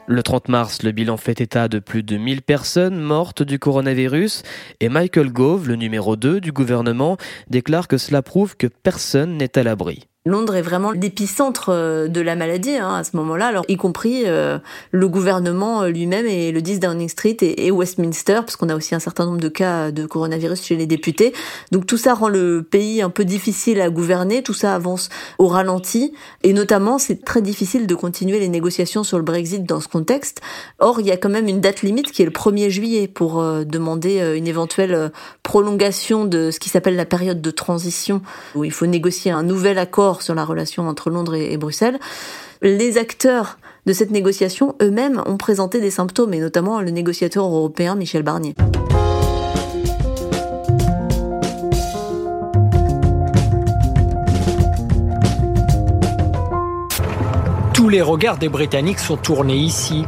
Le 0.06 0.22
30 0.22 0.48
mars, 0.48 0.82
le 0.82 0.92
bilan 0.92 1.16
fait 1.16 1.40
état 1.40 1.66
de 1.66 1.78
plus 1.78 2.02
de 2.02 2.18
1000 2.18 2.42
personnes 2.42 3.00
mortes 3.00 3.42
du 3.42 3.58
coronavirus 3.58 4.42
et 4.80 4.90
Michael 4.90 5.32
Gove, 5.32 5.66
le 5.66 5.76
numéro 5.76 6.16
2 6.16 6.42
du 6.42 6.52
gouvernement, 6.52 7.16
déclare 7.48 7.88
que 7.88 7.96
cela 7.96 8.20
prouve 8.20 8.54
que 8.54 8.66
personne 8.66 9.38
n'est 9.38 9.56
à 9.56 9.62
l'abri. 9.62 10.06
Londres 10.26 10.56
est 10.56 10.62
vraiment 10.62 10.90
l'épicentre 10.90 11.68
euh, 11.68 12.08
de 12.08 12.22
la 12.22 12.34
maladie 12.34 12.76
hein, 12.76 12.94
à 12.94 13.04
ce 13.04 13.14
moment-là, 13.18 13.48
alors 13.48 13.66
y 13.68 13.76
compris 13.76 14.22
euh, 14.24 14.58
le 14.90 15.06
gouvernement 15.06 15.82
euh, 15.82 15.88
lui-même 15.90 16.24
et 16.24 16.50
le 16.50 16.62
10 16.62 16.80
Downing 16.80 17.10
Street 17.10 17.36
et, 17.42 17.70
Westminster, 17.70 18.36
parce 18.36 18.56
qu'on 18.56 18.70
a 18.70 18.74
aussi 18.74 18.94
un 18.94 19.00
certain 19.00 19.26
nombre 19.26 19.40
de 19.40 19.50
cas 19.50 19.90
de 19.90 20.06
coronavirus 20.06 20.64
chez 20.64 20.76
les 20.76 20.86
députés. 20.86 21.34
Donc 21.72 21.84
tout 21.84 21.98
ça 21.98 22.14
rend 22.14 22.30
le 22.30 22.62
pays 22.62 23.02
un 23.02 23.10
peu 23.10 23.26
difficile 23.26 23.82
à 23.82 23.90
gouverner, 23.90 24.42
tout 24.42 24.54
ça 24.54 24.74
avance 24.74 25.10
au 25.36 25.46
ralenti, 25.46 26.14
et 26.42 26.54
notamment 26.54 26.96
c'est 26.96 27.22
très 27.22 27.42
difficile 27.42 27.86
de 27.86 27.94
continuer 27.94 28.40
les 28.40 28.48
négociations 28.48 29.04
sur 29.04 29.18
le 29.18 29.24
Brexit 29.24 29.64
dans 29.64 29.82
ce 29.82 29.88
contexte. 29.88 30.40
Or, 30.78 31.00
il 31.00 31.06
y 31.06 31.12
a 31.12 31.18
quand 31.18 31.28
même 31.28 31.48
une 31.48 31.60
date 31.60 31.82
limite 31.82 32.10
qui 32.10 32.22
est 32.22 32.24
le 32.24 32.30
1er 32.30 32.70
juillet 32.70 33.08
pour 33.08 33.42
demander 33.42 34.36
une 34.38 34.46
éventuelle 34.46 35.12
prolongation 35.42 36.24
de 36.24 36.50
ce 36.50 36.58
qui 36.58 36.70
s'appelle 36.70 36.96
la 36.96 37.04
période 37.04 37.42
de 37.42 37.50
transition, 37.50 38.22
où 38.54 38.64
il 38.64 38.72
faut 38.72 38.86
négocier 38.86 39.30
un 39.30 39.42
nouvel 39.42 39.76
accord 39.76 40.13
sur 40.22 40.34
la 40.34 40.44
relation 40.44 40.88
entre 40.88 41.10
Londres 41.10 41.34
et, 41.34 41.56
Bruxelles. 41.56 41.98
Les 42.62 42.98
acteurs 42.98 43.58
de 43.86 43.92
cette 43.92 44.10
négociation 44.10 44.74
eux-mêmes 44.80 45.22
ont 45.26 45.36
présenté 45.36 45.80
des 45.80 45.90
symptômes, 45.90 46.34
et 46.34 46.40
notamment 46.40 46.80
le 46.80 46.90
négociateur 46.90 47.44
européen 47.44 47.94
Michel 47.94 48.22
Barnier. 48.22 48.54
Tous 57.74 57.88
les 57.88 58.00
regards 58.00 58.38
des 58.38 58.48
Britanniques 58.48 59.00
sont 59.00 59.16
tournés 59.16 59.56
ici, 59.56 60.04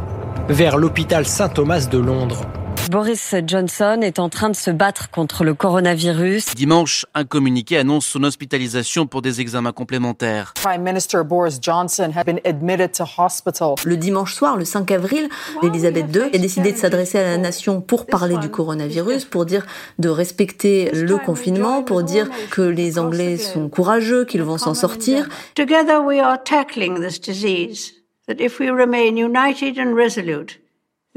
vers 0.49 0.77
l'hôpital 0.77 1.25
Saint-Thomas 1.25 1.85
de 1.85 1.97
Londres. 1.97 2.45
Boris 2.89 3.35
Johnson 3.45 3.99
est 4.01 4.19
en 4.19 4.29
train 4.29 4.49
de 4.49 4.55
se 4.55 4.71
battre 4.71 5.09
contre 5.09 5.43
le 5.43 5.53
coronavirus. 5.53 6.55
Dimanche, 6.55 7.05
un 7.13 7.25
communiqué 7.25 7.77
annonce 7.77 8.05
son 8.05 8.23
hospitalisation 8.23 9.07
pour 9.07 9.21
des 9.21 9.41
examens 9.41 9.71
complémentaires. 9.71 10.53
Prime 10.55 10.83
Minister 10.83 11.19
Boris 11.25 11.59
Johnson 11.61 12.11
has 12.15 12.23
been 12.23 12.39
admitted 12.45 12.93
to 12.93 13.03
hospital. 13.03 13.75
Le 13.83 13.97
dimanche 13.97 14.33
soir, 14.33 14.57
le 14.57 14.65
5 14.65 14.89
avril, 14.91 15.29
Elisabeth 15.63 16.15
II 16.15 16.23
a 16.33 16.37
décidé 16.37 16.71
de 16.71 16.77
s'adresser 16.77 17.19
à 17.19 17.23
la 17.23 17.37
nation 17.37 17.81
pour 17.81 18.05
parler 18.05 18.37
du 18.37 18.49
coronavirus, 18.49 19.25
pour 19.25 19.45
dire 19.45 19.65
de 19.99 20.09
respecter 20.09 20.91
le 20.91 21.17
confinement, 21.17 21.83
pour 21.83 22.03
dire 22.03 22.29
que 22.51 22.61
les 22.61 22.99
Anglais 22.99 23.37
sont 23.37 23.69
courageux, 23.69 24.25
qu'ils 24.25 24.43
vont 24.43 24.57
s'en 24.57 24.73
sortir. 24.73 25.27
Together 25.55 25.99
we 26.03 26.19
are 26.19 26.41
tackling 26.43 27.01
this 27.01 27.19
disease. 27.19 27.93
That 28.27 28.41
if 28.41 28.59
we 28.59 28.69
remain 28.69 29.15
united 29.15 29.79
and 29.79 29.95
resolute, 29.95 30.59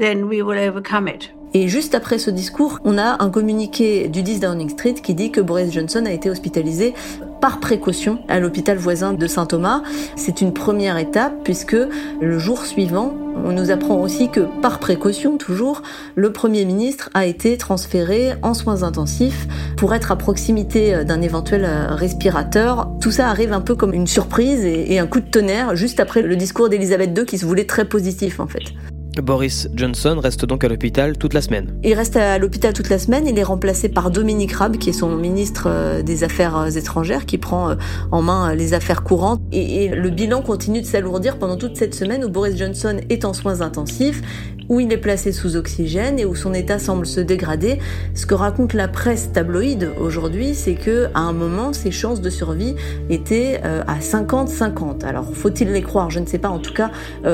then 0.01 0.23
we 0.23 0.41
will 0.41 0.57
overcome 0.57 1.07
it. 1.07 1.31
Et 1.53 1.67
juste 1.67 1.95
après 1.95 2.17
ce 2.17 2.31
discours, 2.31 2.79
on 2.85 2.97
a 2.97 3.21
un 3.21 3.29
communiqué 3.29 4.07
du 4.07 4.23
10 4.23 4.39
Downing 4.39 4.69
Street 4.69 4.93
qui 4.93 5.13
dit 5.13 5.31
que 5.31 5.41
Boris 5.41 5.71
Johnson 5.71 6.03
a 6.05 6.11
été 6.11 6.29
hospitalisé 6.29 6.93
par 7.41 7.59
précaution 7.59 8.19
à 8.29 8.39
l'hôpital 8.39 8.77
voisin 8.77 9.13
de 9.13 9.27
Saint-Thomas. 9.27 9.83
C'est 10.15 10.41
une 10.41 10.53
première 10.53 10.97
étape 10.97 11.33
puisque 11.43 11.75
le 12.21 12.39
jour 12.39 12.65
suivant, 12.65 13.13
on 13.43 13.51
nous 13.51 13.69
apprend 13.69 13.99
aussi 13.99 14.29
que 14.29 14.39
par 14.61 14.79
précaution 14.79 15.37
toujours, 15.37 15.81
le 16.15 16.31
Premier 16.31 16.63
ministre 16.63 17.09
a 17.13 17.25
été 17.25 17.57
transféré 17.57 18.31
en 18.43 18.53
soins 18.53 18.83
intensifs 18.83 19.47
pour 19.75 19.93
être 19.93 20.11
à 20.11 20.15
proximité 20.15 21.03
d'un 21.03 21.21
éventuel 21.21 21.65
respirateur. 21.89 22.89
Tout 23.01 23.11
ça 23.11 23.27
arrive 23.27 23.51
un 23.51 23.61
peu 23.61 23.75
comme 23.75 23.93
une 23.93 24.07
surprise 24.07 24.63
et 24.63 24.99
un 24.99 25.07
coup 25.07 25.19
de 25.19 25.29
tonnerre 25.29 25.75
juste 25.75 25.99
après 25.99 26.21
le 26.21 26.35
discours 26.37 26.69
d'Elisabeth 26.69 27.17
II 27.17 27.25
qui 27.25 27.37
se 27.37 27.45
voulait 27.45 27.65
très 27.65 27.85
positif 27.85 28.39
en 28.39 28.47
fait. 28.47 28.73
Boris 29.19 29.67
Johnson 29.73 30.19
reste 30.21 30.45
donc 30.45 30.63
à 30.63 30.69
l'hôpital 30.69 31.17
toute 31.17 31.33
la 31.33 31.41
semaine. 31.41 31.73
Il 31.83 31.93
reste 31.93 32.15
à 32.15 32.37
l'hôpital 32.37 32.73
toute 32.73 32.89
la 32.89 32.97
semaine. 32.97 33.27
Il 33.27 33.37
est 33.37 33.43
remplacé 33.43 33.89
par 33.89 34.11
Dominique 34.11 34.53
Raab, 34.53 34.77
qui 34.77 34.89
est 34.89 34.93
son 34.93 35.15
ministre 35.15 35.65
euh, 35.67 36.01
des 36.01 36.23
Affaires 36.23 36.57
euh, 36.57 36.69
étrangères, 36.69 37.25
qui 37.25 37.37
prend 37.37 37.71
euh, 37.71 37.75
en 38.11 38.21
main 38.21 38.53
les 38.55 38.73
affaires 38.73 39.03
courantes. 39.03 39.40
Et, 39.51 39.89
le 39.89 40.09
bilan 40.09 40.41
continue 40.41 40.81
de 40.81 40.85
s'alourdir 40.85 41.37
pendant 41.37 41.57
toute 41.57 41.77
cette 41.77 41.95
semaine 41.95 42.23
où 42.23 42.29
Boris 42.29 42.57
Johnson 42.57 42.97
est 43.09 43.25
en 43.25 43.33
soins 43.33 43.61
intensifs, 43.61 44.21
où 44.69 44.79
il 44.79 44.91
est 44.93 44.97
placé 44.97 45.31
sous 45.31 45.57
oxygène 45.57 46.19
et 46.19 46.25
où 46.25 46.35
son 46.35 46.53
état 46.53 46.79
semble 46.79 47.05
se 47.05 47.19
dégrader. 47.19 47.79
Ce 48.15 48.25
que 48.25 48.35
raconte 48.35 48.73
la 48.73 48.87
presse 48.87 49.31
tabloïde 49.33 49.89
aujourd'hui, 49.99 50.53
c'est 50.53 50.75
que 50.75 51.09
à 51.13 51.19
un 51.19 51.33
moment, 51.33 51.73
ses 51.73 51.91
chances 51.91 52.21
de 52.21 52.29
survie 52.29 52.75
étaient 53.09 53.59
à 53.63 53.99
50-50. 53.99 55.03
Alors, 55.03 55.25
faut-il 55.33 55.71
les 55.71 55.81
croire? 55.81 56.09
Je 56.09 56.19
ne 56.19 56.25
sais 56.25 56.37
pas. 56.37 56.49
En 56.49 56.59
tout 56.59 56.73
cas, 56.73 56.91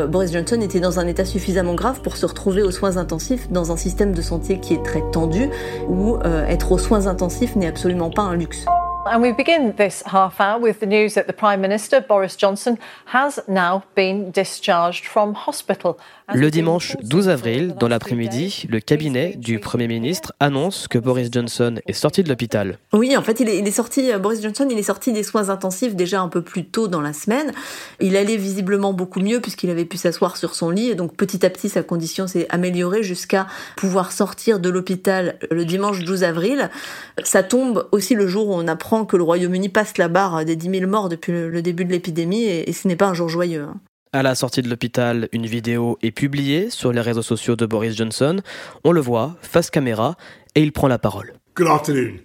Boris 0.09 0.33
Johnson 0.33 0.59
était 0.61 0.79
dans 0.79 0.99
un 0.99 1.05
état 1.05 1.25
suffisamment 1.25 1.75
grave 1.75 2.01
pour 2.01 2.17
se 2.17 2.25
retrouver 2.25 2.63
aux 2.63 2.71
soins 2.71 2.97
intensifs 2.97 3.47
dans 3.51 3.71
un 3.71 3.77
système 3.77 4.13
de 4.13 4.21
santé 4.21 4.59
qui 4.59 4.73
est 4.73 4.83
très 4.83 5.03
tendu, 5.11 5.49
où 5.87 6.15
euh, 6.17 6.45
être 6.45 6.71
aux 6.71 6.77
soins 6.77 7.07
intensifs 7.07 7.55
n'est 7.55 7.67
absolument 7.67 8.09
pas 8.09 8.23
un 8.23 8.35
luxe. 8.35 8.65
And 9.07 9.21
we 9.21 9.31
begin 9.31 9.75
this 9.77 10.01
half 10.01 10.41
hour 10.41 10.59
with 10.59 10.81
the 10.81 10.85
news 10.85 11.13
that 11.13 11.27
the 11.27 11.33
Prime 11.33 11.61
Minister, 11.61 12.01
Boris 12.01 12.35
Johnson, 12.35 12.77
has 13.05 13.39
now 13.47 13.85
been 13.95 14.31
discharged 14.31 15.05
from 15.05 15.33
hospital. 15.33 15.99
Le 16.33 16.51
dimanche 16.51 16.97
12 17.03 17.29
avril, 17.29 17.75
dans 17.79 17.87
l'après-midi, 17.87 18.65
le 18.67 18.81
cabinet 18.81 19.35
du 19.37 19.59
Premier 19.59 19.87
ministre 19.87 20.33
annonce 20.41 20.89
que 20.89 20.97
Boris 20.97 21.29
Johnson 21.31 21.75
est 21.87 21.93
sorti 21.93 22.21
de 22.21 22.27
l'hôpital. 22.27 22.79
Oui, 22.91 23.15
en 23.15 23.21
fait, 23.21 23.39
il 23.39 23.47
est, 23.47 23.71
sorti, 23.71 24.11
euh, 24.11 24.19
Boris 24.19 24.41
Johnson, 24.41 24.67
il 24.69 24.77
est 24.77 24.83
sorti 24.83 25.13
des 25.13 25.23
soins 25.23 25.47
intensifs 25.47 25.95
déjà 25.95 26.19
un 26.19 26.27
peu 26.27 26.41
plus 26.41 26.65
tôt 26.65 26.89
dans 26.89 26.99
la 26.99 27.13
semaine. 27.13 27.53
Il 28.01 28.17
allait 28.17 28.35
visiblement 28.35 28.91
beaucoup 28.91 29.21
mieux 29.21 29.39
puisqu'il 29.39 29.69
avait 29.69 29.85
pu 29.85 29.95
s'asseoir 29.95 30.35
sur 30.35 30.53
son 30.53 30.69
lit 30.69 30.89
et 30.89 30.95
donc 30.95 31.15
petit 31.15 31.45
à 31.45 31.49
petit 31.49 31.69
sa 31.69 31.81
condition 31.81 32.27
s'est 32.27 32.45
améliorée 32.49 33.03
jusqu'à 33.03 33.47
pouvoir 33.77 34.11
sortir 34.11 34.59
de 34.59 34.69
l'hôpital 34.69 35.39
le 35.49 35.63
dimanche 35.63 36.03
12 36.03 36.25
avril. 36.25 36.69
Ça 37.23 37.41
tombe 37.41 37.87
aussi 37.93 38.15
le 38.15 38.27
jour 38.27 38.49
où 38.49 38.53
on 38.53 38.67
apprend 38.67 39.05
que 39.05 39.15
le 39.15 39.23
Royaume-Uni 39.23 39.69
passe 39.69 39.97
la 39.97 40.09
barre 40.09 40.43
des 40.43 40.57
10 40.57 40.79
000 40.79 40.91
morts 40.91 41.07
depuis 41.07 41.31
le 41.31 41.61
début 41.61 41.85
de 41.85 41.91
l'épidémie 41.91 42.43
et, 42.43 42.69
et 42.69 42.73
ce 42.73 42.89
n'est 42.89 42.97
pas 42.97 43.07
un 43.07 43.13
jour 43.13 43.29
joyeux. 43.29 43.67
À 44.13 44.23
la 44.23 44.35
sortie 44.35 44.61
de 44.61 44.69
l'hôpital, 44.69 45.27
une 45.33 45.45
vidéo 45.45 45.97
est 46.01 46.11
publiée 46.11 46.69
sur 46.69 46.93
les 46.93 47.01
réseaux 47.01 47.21
sociaux 47.21 47.57
de 47.57 47.65
Boris 47.65 47.95
Johnson. 47.95 48.41
On 48.85 48.93
le 48.93 49.01
voit 49.01 49.35
face 49.41 49.69
caméra 49.69 50.15
et 50.55 50.63
il 50.63 50.71
prend 50.71 50.87
la 50.87 50.97
parole. 50.97 51.33
Good 51.55 51.67
afternoon. 51.67 52.19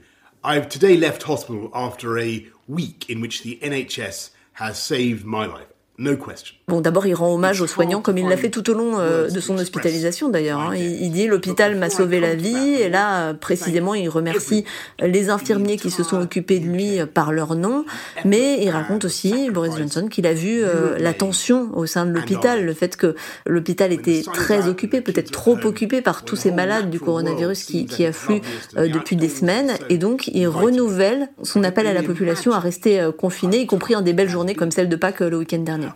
I've 0.45 0.69
today 0.69 0.97
left 0.97 1.25
hospital 1.29 1.71
after 1.75 2.19
a 2.19 2.43
week 2.69 3.11
in 3.11 3.21
which 3.21 3.43
the 3.43 3.59
NHS 3.63 4.31
has 4.55 4.75
saved 4.75 5.25
my 5.25 5.47
life. 5.47 5.72
No 6.03 6.17
question. 6.17 6.57
Bon, 6.67 6.81
d'abord, 6.81 7.07
il 7.07 7.15
rend 7.15 7.33
hommage 7.33 7.61
aux 7.61 7.69
soignants 7.69 8.01
comme 8.01 8.19
il 8.19 8.29
l'a 8.29 8.37
fait 8.37 8.51
tout 8.51 8.69
au 8.71 8.75
long 8.75 8.99
euh, 8.99 9.29
de 9.29 9.39
son 9.39 9.57
hospitalisation 9.57 10.31
d'ailleurs. 10.31 10.59
Hein. 10.59 10.73
Il, 10.75 11.01
il, 11.01 11.13
dit 11.13 11.29
l'hôpital 11.29 11.77
m'a 11.77 11.91
sauvé 11.91 12.19
la 12.19 12.35
vie. 12.35 12.75
et 12.81 12.89
là, 12.89 13.35
précisément, 13.35 13.95
il 13.95 14.09
remercie 14.09 14.65
les 14.99 15.31
infirmiers 15.31 15.77
qui 15.77 15.93
se 15.93 16.03
sont 16.03 16.21
occupés 16.21 16.59
de 16.59 16.67
lui 16.67 16.99
par 17.15 17.31
leur 17.31 17.55
nom. 17.55 17.85
Mais 18.25 18.65
il 18.65 18.71
raconte 18.71 19.05
aussi, 19.05 19.49
Boris 19.51 19.77
Johnson, 19.77 20.09
qu'il 20.11 20.27
a 20.27 20.35
vu 20.35 20.65
euh, 20.65 20.99
la 20.99 21.13
tension 21.13 21.71
au 21.73 21.87
sein 21.87 22.05
de 22.05 22.11
l'hôpital, 22.11 22.65
le 22.65 22.75
fait 22.75 22.97
que 22.97 23.15
l'hôpital 23.47 23.93
était 23.93 24.23
très 24.33 24.67
occupé, 24.67 25.03
peut-être 25.03 25.31
trop 25.31 25.57
occupé 25.63 26.03
par 26.03 26.25
tous 26.25 26.35
ces 26.35 26.51
malades 26.51 26.91
du 26.91 26.99
coronavirus 26.99 27.63
qui, 27.63 27.87
qui 27.87 28.05
affluent 28.05 28.41
euh, 28.77 28.89
depuis 28.89 29.15
des 29.15 29.29
semaines. 29.29 29.75
Et 29.89 29.99
donc, 29.99 30.27
il 30.35 30.49
renouvelle 30.49 31.29
son 31.45 31.63
appel 31.63 31.87
à 31.87 31.93
la 31.93 32.03
population 32.03 32.51
à 32.51 32.59
rester 32.59 33.09
confinée, 33.17 33.59
y 33.59 33.67
compris 33.67 33.95
en 33.95 34.01
des 34.01 34.15
belles 34.15 34.29
journées 34.29 34.57
comme 34.57 34.73
celle 34.73 34.89
de 34.89 34.97
Pâques 34.97 35.21
le 35.21 35.37
week-end 35.37 35.59
dernier. 35.59 35.92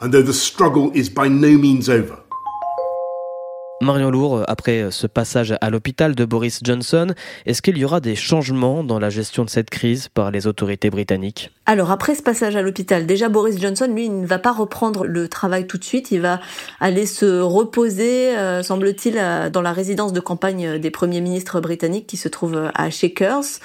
Marion 3.83 4.11
Lourd, 4.11 4.43
après 4.49 4.91
ce 4.91 5.07
passage 5.07 5.55
à 5.61 5.69
l'hôpital 5.69 6.15
de 6.15 6.25
Boris 6.25 6.61
Johnson, 6.63 7.09
est-ce 7.45 7.61
qu'il 7.61 7.77
y 7.77 7.85
aura 7.85 8.01
des 8.01 8.15
changements 8.15 8.83
dans 8.83 8.99
la 8.99 9.11
gestion 9.11 9.45
de 9.45 9.51
cette 9.51 9.69
crise 9.69 10.09
par 10.09 10.31
les 10.31 10.47
autorités 10.47 10.89
britanniques? 10.89 11.51
Alors 11.67 11.91
après 11.91 12.15
ce 12.15 12.23
passage 12.23 12.57
à 12.57 12.63
l'hôpital, 12.63 13.05
déjà 13.05 13.29
Boris 13.29 13.61
Johnson, 13.61 13.91
lui, 13.95 14.07
il 14.07 14.21
ne 14.21 14.27
va 14.27 14.39
pas 14.39 14.53
reprendre 14.53 15.05
le 15.05 15.29
travail 15.29 15.67
tout 15.67 15.77
de 15.77 15.85
suite, 15.85 16.11
il 16.11 16.23
va 16.23 16.41
aller 16.81 17.05
se 17.05 17.41
reposer, 17.41 18.37
euh, 18.37 18.63
semble-t-il, 18.63 19.51
dans 19.53 19.63
la 19.63 19.73
résidence 19.73 20.15
de 20.15 20.21
campagne 20.21 20.79
des 20.79 20.91
premiers 20.91 21.21
ministres 21.21 21.61
britanniques 21.61 22.07
qui 22.07 22.17
se 22.17 22.29
trouve 22.29 22.71
à 22.75 22.89
Shakers. 22.89 23.61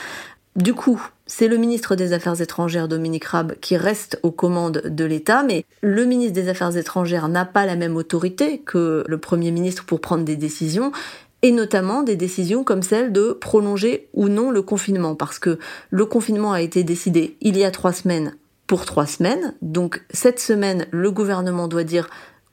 Du 0.57 0.73
coup, 0.73 1.01
c'est 1.33 1.47
le 1.47 1.55
ministre 1.55 1.95
des 1.95 2.11
Affaires 2.11 2.41
étrangères, 2.41 2.89
Dominique 2.89 3.23
Raab, 3.23 3.55
qui 3.61 3.77
reste 3.77 4.19
aux 4.21 4.31
commandes 4.31 4.81
de 4.85 5.05
l'État, 5.05 5.43
mais 5.43 5.63
le 5.81 6.03
ministre 6.03 6.33
des 6.33 6.49
Affaires 6.49 6.75
étrangères 6.75 7.29
n'a 7.29 7.45
pas 7.45 7.65
la 7.65 7.77
même 7.77 7.95
autorité 7.95 8.59
que 8.59 9.05
le 9.07 9.17
Premier 9.17 9.51
ministre 9.51 9.85
pour 9.85 10.01
prendre 10.01 10.25
des 10.25 10.35
décisions, 10.35 10.91
et 11.41 11.53
notamment 11.53 12.03
des 12.03 12.17
décisions 12.17 12.65
comme 12.65 12.83
celle 12.83 13.13
de 13.13 13.31
prolonger 13.31 14.09
ou 14.13 14.27
non 14.27 14.51
le 14.51 14.61
confinement, 14.61 15.15
parce 15.15 15.39
que 15.39 15.57
le 15.89 16.05
confinement 16.05 16.51
a 16.51 16.59
été 16.59 16.83
décidé 16.83 17.37
il 17.39 17.55
y 17.57 17.63
a 17.63 17.71
trois 17.71 17.93
semaines 17.93 18.35
pour 18.67 18.85
trois 18.85 19.05
semaines, 19.05 19.53
donc 19.61 20.03
cette 20.11 20.39
semaine, 20.41 20.85
le 20.91 21.11
gouvernement 21.11 21.69
doit 21.69 21.85
dire 21.85 22.09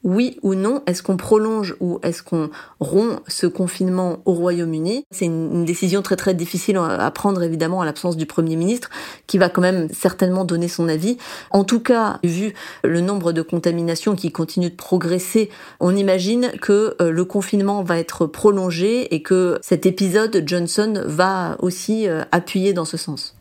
oui 0.08 0.38
ou 0.42 0.54
non, 0.54 0.82
est-ce 0.86 1.02
qu'on 1.02 1.18
prolonge 1.18 1.76
ou 1.80 2.00
est-ce 2.02 2.22
qu'on 2.22 2.48
rompt 2.80 3.20
ce 3.28 3.46
confinement 3.46 4.22
au 4.24 4.32
Royaume-Uni? 4.32 5.04
C'est 5.10 5.26
une, 5.26 5.66
décision 5.66 6.00
très 6.00 6.16
très 6.16 6.32
difficile 6.32 6.78
à 6.78 7.10
prendre 7.10 7.42
évidemment 7.42 7.82
à 7.82 7.84
l'absence 7.84 8.16
du 8.16 8.24
Premier 8.24 8.56
ministre 8.56 8.88
qui 9.26 9.36
va 9.36 9.50
quand 9.50 9.60
même 9.60 9.88
certainement 9.92 10.46
donner 10.46 10.68
son 10.68 10.88
avis. 10.88 11.18
En 11.50 11.62
tout 11.62 11.80
cas, 11.80 12.20
vu 12.24 12.54
le 12.84 13.02
nombre 13.02 13.32
de 13.32 13.42
contaminations 13.42 14.14
qui 14.14 14.32
continue 14.32 14.70
de 14.70 14.76
progresser, 14.76 15.50
on 15.78 15.94
imagine 15.94 16.52
que 16.62 16.96
euh, 17.02 17.10
le 17.10 17.24
confinement 17.26 17.82
va 17.82 17.98
être 17.98 18.24
prolongé 18.26 19.14
et 19.14 19.22
que 19.22 19.58
cet 19.60 19.84
épisode 19.84 20.42
Johnson 20.46 21.02
va 21.04 21.56
aussi 21.58 22.08
euh, 22.08 22.22
appuyer 22.32 22.72
dans 22.72 22.86
ce 22.86 22.96
sens. 22.96 23.36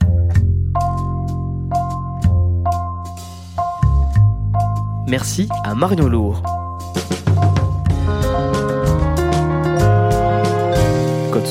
Merci 5.07 5.47
à 5.63 5.73
Marion 5.73 6.09
Lourd. 6.09 6.56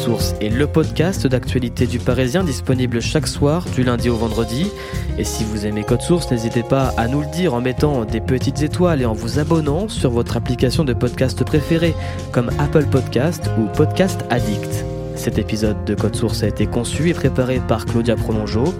Source 0.06 0.36
est 0.40 0.50
le 0.50 0.68
podcast 0.68 1.26
d'actualité 1.26 1.88
du 1.88 1.98
Parisien 1.98 2.44
disponible 2.44 3.00
chaque 3.00 3.26
soir 3.26 3.64
du 3.74 3.82
lundi 3.82 4.08
au 4.08 4.14
vendredi. 4.14 4.70
Et 5.18 5.24
si 5.24 5.42
vous 5.42 5.66
aimez 5.66 5.82
Code 5.82 6.00
Source, 6.00 6.30
n'hésitez 6.30 6.62
pas 6.62 6.94
à 6.96 7.08
nous 7.08 7.22
le 7.22 7.26
dire 7.26 7.54
en 7.54 7.60
mettant 7.60 8.04
des 8.04 8.20
petites 8.20 8.62
étoiles 8.62 9.02
et 9.02 9.04
en 9.04 9.14
vous 9.14 9.40
abonnant 9.40 9.88
sur 9.88 10.12
votre 10.12 10.36
application 10.36 10.84
de 10.84 10.92
podcast 10.92 11.42
préférée 11.42 11.92
comme 12.30 12.52
Apple 12.60 12.86
Podcast 12.86 13.50
ou 13.58 13.66
Podcast 13.76 14.24
Addict. 14.30 14.84
Cet 15.16 15.40
épisode 15.40 15.84
de 15.84 15.96
Code 15.96 16.14
Source 16.14 16.44
a 16.44 16.46
été 16.46 16.66
conçu 16.66 17.10
et 17.10 17.14
préparé 17.14 17.60
par 17.66 17.84
Claudia 17.84 18.14
Prolongeau. 18.14 18.72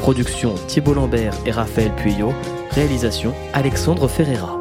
Production 0.00 0.54
Thibault 0.66 0.92
Lambert 0.92 1.32
et 1.46 1.50
Raphaël 1.50 1.92
Pueyo. 1.96 2.34
Réalisation 2.72 3.32
Alexandre 3.54 4.06
Ferreira. 4.06 4.60